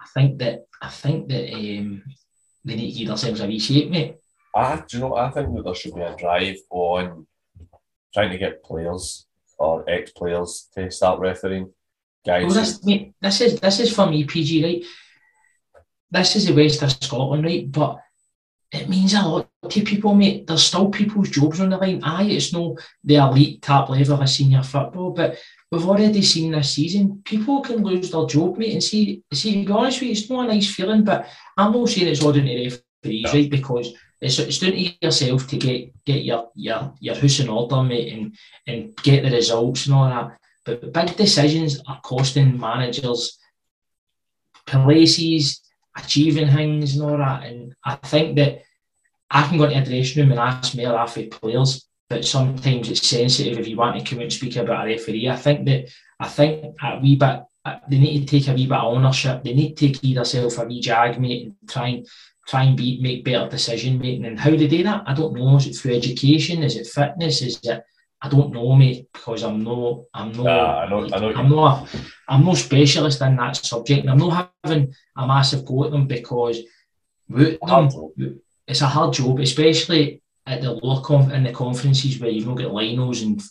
[0.00, 2.02] I think that I think that um,
[2.66, 4.16] they need to give themselves a reshape, mate.
[4.54, 7.26] I do you know I think that there should be a drive on
[8.12, 9.26] trying to get players
[9.58, 11.72] or ex players to start refereeing.
[12.24, 14.84] Guys, well, this, mate, this is this is for me, PG, right?
[16.10, 17.70] This is the west of Scotland, right?
[17.70, 18.00] But
[18.72, 20.46] it means a lot to people, mate.
[20.46, 22.02] There's still people's jobs on the line.
[22.02, 25.38] Aye, it's no the elite top level of senior football, but
[25.70, 28.72] we've already seen this season, people can lose their job, mate.
[28.72, 31.26] And see, see, to be honest with you, it's not a nice feeling, but
[31.56, 32.70] I'm not saying it's ordinary
[33.04, 33.32] referees, no.
[33.32, 33.50] right?
[33.50, 37.82] Because it's, it's down to yourself to get get your your your house in order,
[37.82, 40.38] mate, and and get the results and all that.
[40.64, 43.38] But big decisions are costing managers
[44.66, 45.62] places
[45.96, 47.44] achieving things and er all that.
[47.44, 48.62] And I think that
[49.30, 53.06] I can go into a dressing room and ask more off players, but sometimes it's
[53.06, 55.28] sensitive if you want to come out and speak about a referee.
[55.28, 55.88] I think that
[56.20, 57.42] I think a wee bit
[57.88, 59.42] they need to take a wee bit of ownership.
[59.42, 62.06] They need to give themselves a wee jag, mate, and try and
[62.46, 64.24] try and be make better decision making.
[64.24, 65.56] And how they do that, I don't know.
[65.56, 66.62] Is it through education?
[66.62, 67.42] Is it fitness?
[67.42, 67.84] Is it
[68.22, 71.48] I don't know, mate, because I'm no, I'm no, uh, I know, I know I'm
[71.50, 71.88] not,
[72.26, 74.00] I'm no specialist in that subject.
[74.00, 76.60] And I'm not having a massive go at them because
[77.28, 82.46] them, it's a hard job, especially at the lower conf- in the conferences where you've
[82.46, 83.42] not got linos and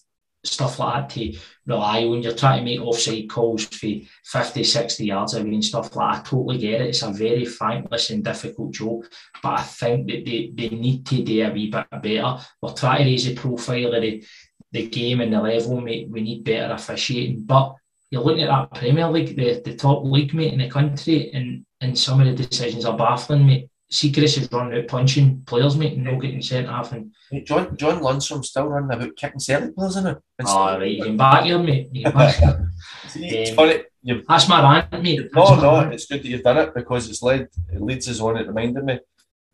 [0.46, 2.22] stuff like that to rely on.
[2.22, 3.88] You're trying to make offside calls for
[4.24, 6.20] 50, 60 yards away and stuff like that.
[6.22, 6.90] I totally get it.
[6.90, 9.06] It's a very thankless and difficult job,
[9.42, 12.38] but I think that they, they need to do a wee bit better.
[12.62, 14.24] We're trying to raise the profile of the,
[14.72, 16.10] the game and the level, mate.
[16.10, 17.44] We need better officiating.
[17.44, 17.76] But
[18.12, 21.66] you're looking at that Premier League, the, the top league, mate, in the country, and,
[21.82, 23.70] and some of the decisions are baffling, mate.
[23.92, 26.92] Siegrist is running out punching players, mate, and not getting sent off.
[26.92, 27.12] And
[27.46, 30.18] John John Lundstram's still running about kicking Celtic players in it.
[30.46, 31.90] Oh, right, you can back here, mate.
[31.92, 32.36] You back
[33.08, 33.84] See, um, funny.
[34.02, 35.30] You've, that's my rant, mate.
[35.34, 35.94] That's no, no, rant.
[35.94, 38.38] it's good that you've done it because it's led it leads us on.
[38.38, 39.00] It reminded me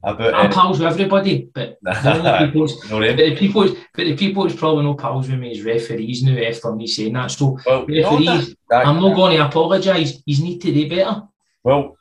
[0.04, 0.34] about.
[0.34, 4.44] I'm uh, pals with everybody, but the people's, no, but the people, but the people
[4.44, 7.32] who's probably no pals with me is referees now after me saying that.
[7.32, 10.22] So well, referees, that, that, I'm not going to apologise.
[10.26, 11.24] He's need to do better.
[11.64, 11.98] Well,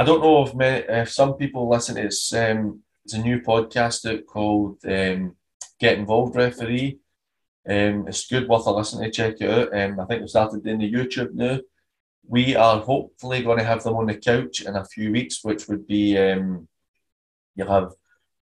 [0.00, 0.54] I don't know if,
[0.88, 5.36] if some people listen to it's, um, it's a new podcast called um,
[5.78, 6.98] Get Involved Referee.
[7.68, 9.78] Um, it's good, worth a listen to check it out.
[9.78, 11.58] Um, I think we started doing the YouTube now.
[12.26, 15.68] We are hopefully going to have them on the couch in a few weeks, which
[15.68, 16.66] would be um,
[17.54, 17.92] you'll have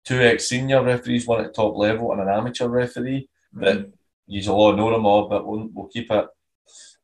[0.06, 3.28] two ex senior referees, one at top level, and an amateur referee.
[3.56, 3.64] Mm-hmm.
[3.64, 3.90] But
[4.28, 6.28] you all know them all, but we'll, we'll keep it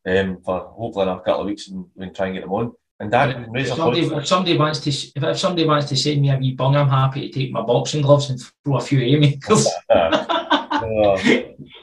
[0.06, 2.74] um, for hopefully in a couple of weeks and can try and get them on.
[3.00, 6.32] And that if somebody, if somebody wants to if, if somebody wants to send me
[6.32, 9.68] a wee bung, I'm happy to take my boxing gloves and throw a few haymakers.
[9.90, 11.18] uh,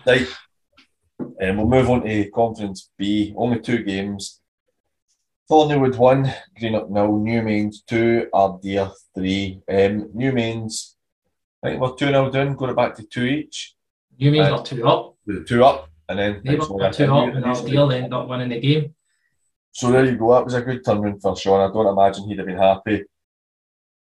[0.06, 0.26] right.
[1.42, 3.34] Um, we'll move on to Conference B.
[3.36, 4.40] Only two games.
[5.50, 9.60] Thorniewood one, Greenock nil, Newmains two, Ardeer three.
[9.68, 10.94] Um, Newmains,
[11.62, 13.74] I think we're two 0 down, going back to two each.
[14.18, 15.16] Newmains uh, are two up.
[15.46, 18.94] Two up, and then they were two up, and Ardeer ended up winning the game.
[19.72, 20.34] So there you go.
[20.34, 21.68] That was a good turnaround for Sean.
[21.68, 23.04] I don't imagine he'd have been happy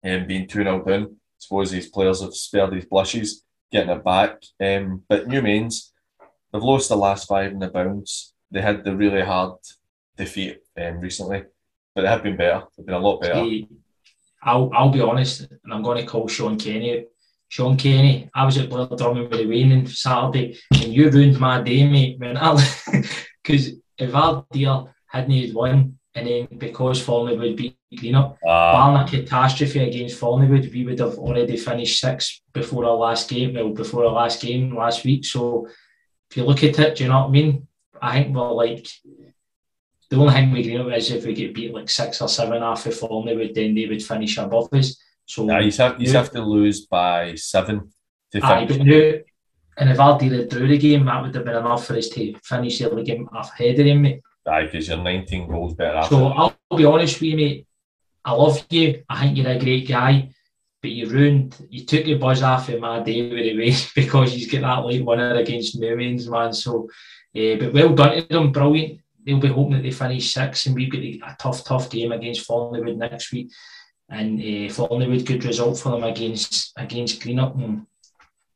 [0.03, 1.03] um, being 2 0 down.
[1.03, 4.43] I suppose these players have spared these blushes getting it back.
[4.61, 5.91] Um, but Newmains,
[6.51, 8.33] they've lost the last five in the bounce.
[8.51, 9.53] They had the really hard
[10.15, 11.43] defeat um, recently,
[11.95, 12.63] but they have been better.
[12.77, 13.43] They've been a lot better.
[14.43, 17.05] I'll, I'll be honest, and I'm going to call Sean Kenny.
[17.47, 21.61] Sean Kenny, I was at Blair Drummond with the Wayne Saturday, and you ruined my
[21.61, 22.19] day, mate.
[22.19, 24.45] Because if our
[25.13, 30.71] deal hadn't won, and then because Thorniewood beat Greenock, uh, barring a catastrophe against Thorniewood,
[30.71, 34.75] we would have already finished sixth before our last game, well, before our last game
[34.75, 35.25] last week.
[35.25, 35.67] So
[36.29, 37.67] if you look at it, do you know what I mean?
[38.01, 38.87] I think we're like,
[40.09, 42.89] the only thing we Greenock is if we get beat like six or seven after
[42.89, 44.97] Thorniewood, then they would finish above us.
[45.25, 47.91] So yeah, you have, you have to lose by seven
[48.31, 48.51] to finish.
[48.51, 49.13] Aye, but now,
[49.77, 52.35] and if Ardeer had drew the game, that would have been enough for us to
[52.43, 55.97] finish the game ahead of them, Aye, because you're 19 goals better.
[55.97, 56.15] After.
[56.15, 57.67] So I'll be honest with you, mate.
[58.25, 59.03] I love you.
[59.09, 60.29] I think you're a great guy,
[60.81, 64.33] but you ruined, you took your buzz off of my day with the way because
[64.33, 66.53] he's got that late winner against Newmains, man.
[66.53, 66.89] So,
[67.35, 68.99] uh, but well done to them, brilliant.
[69.25, 72.47] They'll be hoping that they finish six, and we've got a tough, tough game against
[72.47, 73.51] Thorniewood next week.
[74.09, 77.87] And uh, Thorniewood, good result for them against against Greenock, and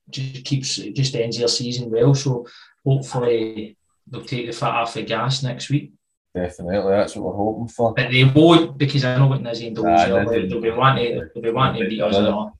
[0.10, 2.14] just keeps just ends their season well.
[2.14, 2.46] So
[2.86, 3.78] hopefully
[4.10, 5.94] they'll take the foot off the gas next week.
[6.34, 7.94] Definitely, that's what we're hoping for.
[7.94, 11.44] But they won't because I know what Nizzy and Dole's nah, they'll, be wanting they'll
[11.44, 12.52] be wanting to beat us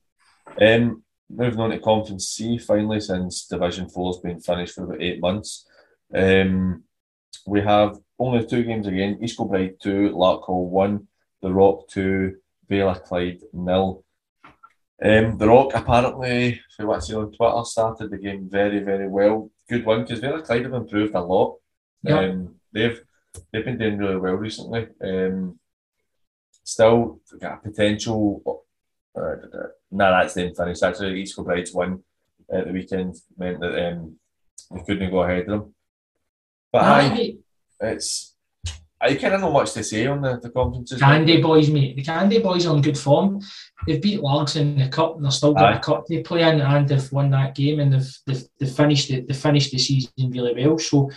[0.60, 5.02] Um, moving on to Conference C, finally, since Division Four has been finished for about
[5.02, 5.66] eight months,
[6.14, 6.82] um,
[7.46, 11.06] we have only two games again: East Kilbride two, Larkhall one,
[11.42, 12.36] The Rock two,
[12.68, 14.04] Vale Clyde nil.
[15.00, 19.08] Um, the Rock apparently, for what I see on Twitter, started the game very, very
[19.08, 21.58] well good one because Vale Clyde have improved a lot.
[22.02, 22.20] Yeah.
[22.20, 23.00] Um, they've
[23.52, 24.88] they've been doing really well recently.
[25.02, 25.58] Um,
[26.64, 28.64] still got a potential.
[29.14, 29.36] Uh,
[29.90, 30.82] no, that's them finished.
[30.82, 32.02] Actually, East Kilbride's win
[32.50, 34.16] at the weekend meant that um,
[34.70, 35.74] we couldn't go ahead of them.
[36.72, 37.34] But I,
[37.80, 38.34] it's
[39.00, 41.00] I kind of know much to say on the, the conferences.
[41.00, 41.96] Candy boys, mate.
[41.96, 43.40] The Candy boys are in good form.
[43.86, 46.60] They've beat Largs in the cup and they're still got a cup to play in
[46.60, 50.12] and they've won that game and they've, they've, they've finished the, they finished the season
[50.18, 50.78] really well.
[50.78, 51.10] So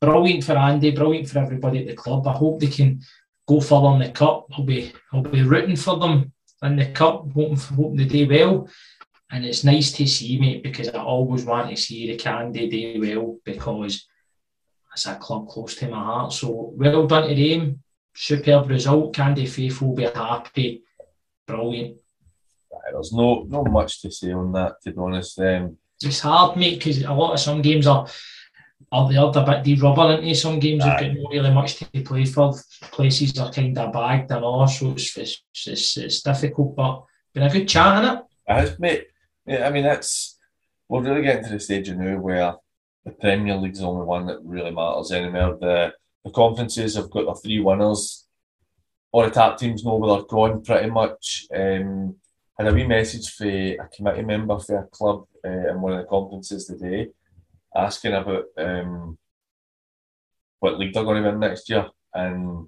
[0.00, 2.26] brilliant for Andy, brilliant for everybody at the club.
[2.26, 3.02] I hope they can
[3.46, 4.46] go further in the cup.
[4.52, 6.32] I'll be I'll be rooting for them
[6.62, 8.68] in the cup, hoping, hoping they do well.
[9.30, 13.00] And it's nice to see, mate, because I always want to see the Candy do
[13.00, 14.06] well because
[14.96, 16.32] it's a club close to my heart.
[16.32, 17.82] So well done to them.
[18.14, 19.14] Superb result.
[19.14, 20.82] Candy Faithful will be happy.
[21.46, 21.98] Brilliant.
[22.90, 25.38] There's no no much to say on that, to be honest.
[25.38, 28.06] Um, it's hard, mate, because a lot of some games are
[28.90, 32.02] are the other bit de rubber into some games have got no really much to
[32.02, 32.54] play for.
[32.90, 37.42] Places are kind of bagged and all, so it's, it's, it's, it's difficult, but been
[37.42, 38.24] a good chat in it.
[38.48, 39.08] It has, mate.
[39.44, 40.38] Yeah, I mean, that's
[40.88, 42.54] we're really getting to the stage now where
[43.06, 45.56] the Premier League's the only one that really matters anymore.
[45.58, 45.94] The
[46.24, 48.26] the conferences have got the three winners.
[49.12, 51.46] All the top teams know where they're going pretty much.
[51.54, 52.16] Um,
[52.58, 55.98] had a wee message for a committee member for a club uh, in one of
[55.98, 57.08] the conferences today,
[57.74, 59.16] asking about um,
[60.58, 61.86] what league they're going to win next year.
[62.12, 62.66] And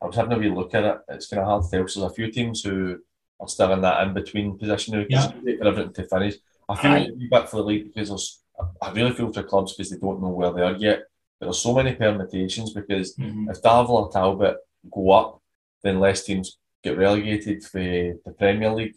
[0.00, 0.98] I was having a wee look at it.
[1.08, 1.88] It's kind of hard to tell.
[1.88, 2.98] So there's a few teams who
[3.40, 5.28] are still in that in between position who yeah.
[5.28, 6.34] for everything to finish.
[6.68, 8.43] I feel a bit for the league because there's,
[8.80, 11.04] I really feel for clubs because they don't know where they are yet.
[11.40, 13.50] There are so many permutations because mm-hmm.
[13.50, 14.56] if Darvel or Talbot
[14.90, 15.40] go up,
[15.82, 18.94] then less teams get relegated for the Premier League.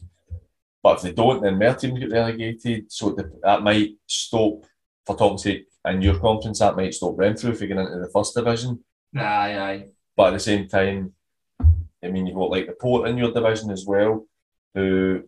[0.84, 2.92] But if they don't, then more teams get relegated.
[2.92, 4.64] So that might stop,
[5.06, 8.10] for talking sake, in your conference, that might stop Renfrew if you get into the
[8.10, 8.84] first division.
[9.16, 9.86] Aye, aye.
[10.16, 11.14] But at the same time,
[11.60, 14.28] I mean, you've got like the Port in your division as well,
[14.74, 15.24] who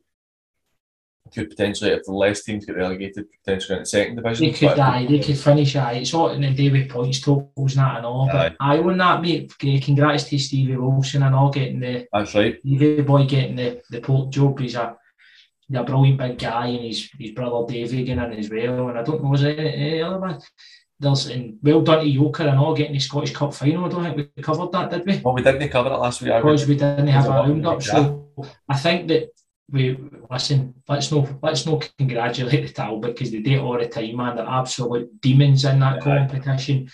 [1.33, 4.47] could potentially, if the less teams get relegated, potentially in the second division.
[4.47, 5.93] They could, aye, they could finish, aye.
[5.93, 8.27] It's all in the day with points totals and that and all.
[8.31, 9.53] But aye, I wouldn't that, mate.
[9.63, 12.07] Eh, congrats to Stevie Wilson and all getting the.
[12.11, 12.59] That's right.
[12.59, 14.59] Stevie boy getting the, the Port job.
[14.59, 14.95] He's a,
[15.67, 18.89] he's a brilliant big guy and his, his brother Davey getting in as well.
[18.89, 20.41] And I don't know, was there any, any other man?
[20.99, 23.85] there's and well done to Yoker and all getting the Scottish Cup final.
[23.85, 25.21] I don't think we covered that, did we?
[25.23, 27.81] Well, we didn't cover it last week because we didn't have a roundup.
[27.81, 28.29] So
[28.67, 29.29] I think that
[29.71, 29.97] we
[30.29, 30.75] listen.
[30.87, 34.35] Let's no let's no congratulate the Talbot because they do it all the time, man.
[34.35, 36.27] They're absolute demons in that yeah.
[36.27, 36.89] competition.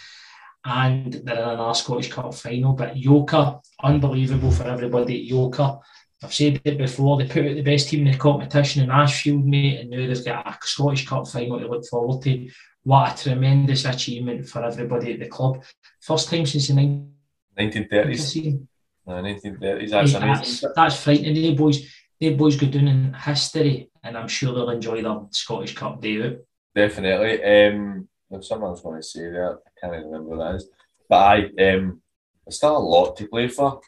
[0.68, 2.74] And they're in our Scottish Cup final.
[2.74, 5.80] But Yoker, unbelievable for everybody at Yoker.
[6.24, 9.46] I've said it before, they put out the best team in the competition in Ashfield,
[9.46, 12.50] mate, and now they've got a Scottish Cup final to look forward to
[12.84, 15.64] what a tremendous achievement for everybody at the club.
[16.02, 18.66] First time since the 1930s.
[19.08, 19.90] No, 1930s.
[19.90, 21.36] That's, that's, that's frightening.
[21.36, 21.86] They boys,
[22.20, 26.22] they boys go down in history, and I'm sure they'll enjoy their Scottish Cup day
[26.22, 26.38] out.
[26.74, 27.44] Definitely.
[27.44, 30.70] Um, there's something I was going to say that, I can't remember what that is.
[31.08, 32.02] But I, um,
[32.46, 33.82] there's still a lot to play for.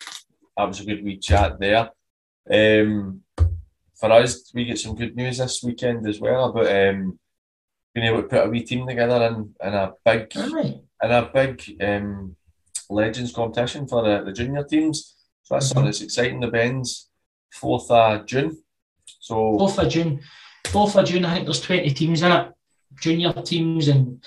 [0.55, 1.89] That was a good wee chat there.
[2.49, 3.21] Um,
[3.95, 7.19] for us, we get some good news this weekend as well about um,
[7.93, 11.77] being able to put a wee team together in, in a big in a big
[11.81, 12.35] um,
[12.89, 15.15] legends competition for the, the junior teams.
[15.43, 15.73] So that's mm-hmm.
[15.73, 16.39] something that's exciting.
[16.39, 17.06] The Ben's
[17.51, 18.57] fourth of June.
[19.19, 20.21] So fourth of June.
[20.67, 22.51] Fourth of June, I think there's twenty teams in it.
[22.99, 24.23] Junior teams and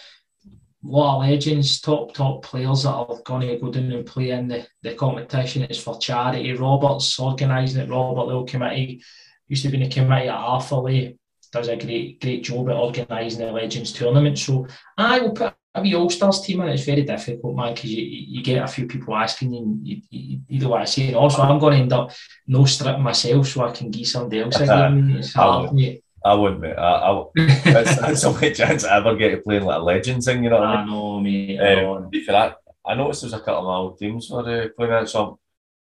[0.47, 4.31] a lot of legends, top top players that are going to go down and play
[4.31, 5.63] in the, the competition.
[5.63, 6.53] It's for charity.
[6.55, 7.91] Robert's organising it.
[7.91, 9.03] Robert Little Committee
[9.49, 11.19] used to be in the committee at Arthurlie
[11.53, 14.39] does a great great job at organising the Legends tournament.
[14.39, 16.69] So I will put a wee All Stars team in.
[16.69, 20.41] It's very difficult, man, because you, you get a few people asking you, you, you,
[20.49, 21.15] you don't want to say it.
[21.15, 22.13] Also, I'm going to end up
[22.47, 25.17] no stripping myself so I can give somebody else a game.
[25.17, 26.03] It's hard, mate.
[26.25, 26.77] I wouldn't, mate.
[26.77, 30.23] I, I, it's, so much chance I ever get to play in like a legend
[30.23, 30.89] thing, you know what I mean?
[30.89, 31.59] I know, mate.
[31.61, 34.93] Um, for that, I noticed there's a couple of my old teams for uh, playing
[34.93, 35.39] that, so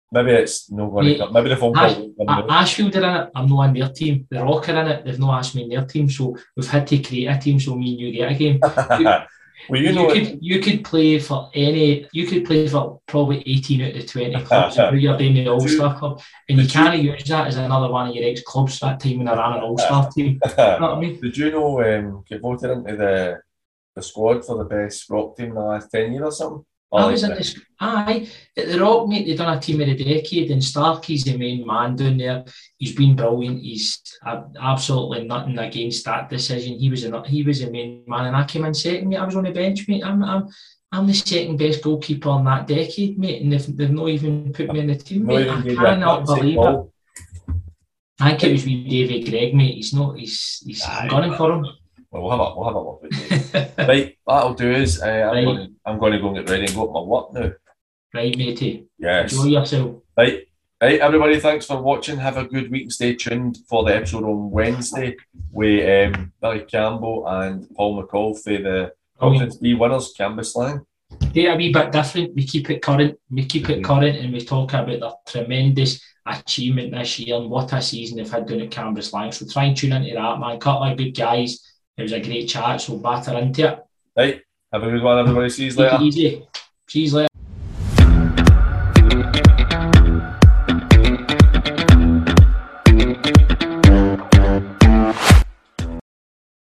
[0.10, 2.14] Maybe it's no going to Maybe the phone call.
[2.30, 3.32] Ash, Ashfield are in it.
[3.36, 4.26] I'm not in their team.
[4.30, 5.04] The Rock are in it.
[5.06, 6.10] They've not asked me in their team.
[6.10, 8.62] So we've had to create a team so me and you get a game.
[9.70, 12.08] well, you, you know could you could play for any.
[12.12, 15.68] You could play for probably 18 out of 20 clubs who you're doing the All
[15.68, 19.00] Star Club, and you can't use that as another one of your ex clubs that
[19.00, 20.40] time when I ran an All Star team.
[20.46, 21.20] you know what I mean?
[21.20, 23.42] Did you know um, get voted into the
[23.96, 26.66] the squad for the best rock team in the last 10 years or something?
[26.94, 27.60] I was in this.
[27.80, 31.38] Aye, at the Rock, mate, they've done a team of the decade, and Starkey's the
[31.38, 32.46] main man down there.
[32.78, 33.62] He's been brilliant.
[33.62, 34.02] He's
[34.60, 36.80] absolutely nothing against that decision.
[36.80, 39.10] He was a he was the main man, and I came in second.
[39.10, 40.04] Mate, I was on the bench, mate.
[40.04, 40.48] I'm I'm
[40.92, 44.72] I'm the second best goalkeeper in that decade, mate, and they've, they've not even put
[44.72, 45.50] me in the team, mate.
[45.50, 46.92] I cannot believe it.
[48.20, 49.76] I think it was with David Gregg, mate.
[49.76, 50.18] He's not.
[50.18, 51.66] He's he's Aye, gunning for him.
[52.18, 53.86] Well, we'll have a we'll have a look with you.
[53.86, 55.46] right, that'll do is uh, I'm right.
[55.46, 57.52] going to I'm going to go and get ready and go up my work now.
[58.14, 58.88] Right, matey.
[58.98, 59.34] Yes.
[59.34, 60.02] Enjoy yourself.
[60.18, 60.44] Right.
[60.80, 62.18] Right, everybody, thanks for watching.
[62.18, 62.92] Have a good week.
[62.92, 65.16] Stay tuned for the episode on Wednesday
[65.52, 70.86] with um, Billy Campbell and Paul McCall for the Conference B winners, Cambuslang.
[71.34, 72.36] they're a wee bit different.
[72.36, 73.18] We keep it current.
[73.32, 77.74] We keep it current, and we talk about the tremendous achievement this year and what
[77.74, 79.34] a season they've had down at Cambuslang.
[79.34, 80.60] So try and tune into that, man.
[80.60, 81.67] Couple of good guys.
[81.98, 83.80] It was a great chat, so batter into it.
[84.16, 84.42] Right.
[84.72, 85.50] Have a good one, everybody.
[85.50, 85.98] See you later.
[86.02, 86.48] easy.
[86.88, 87.27] See you later.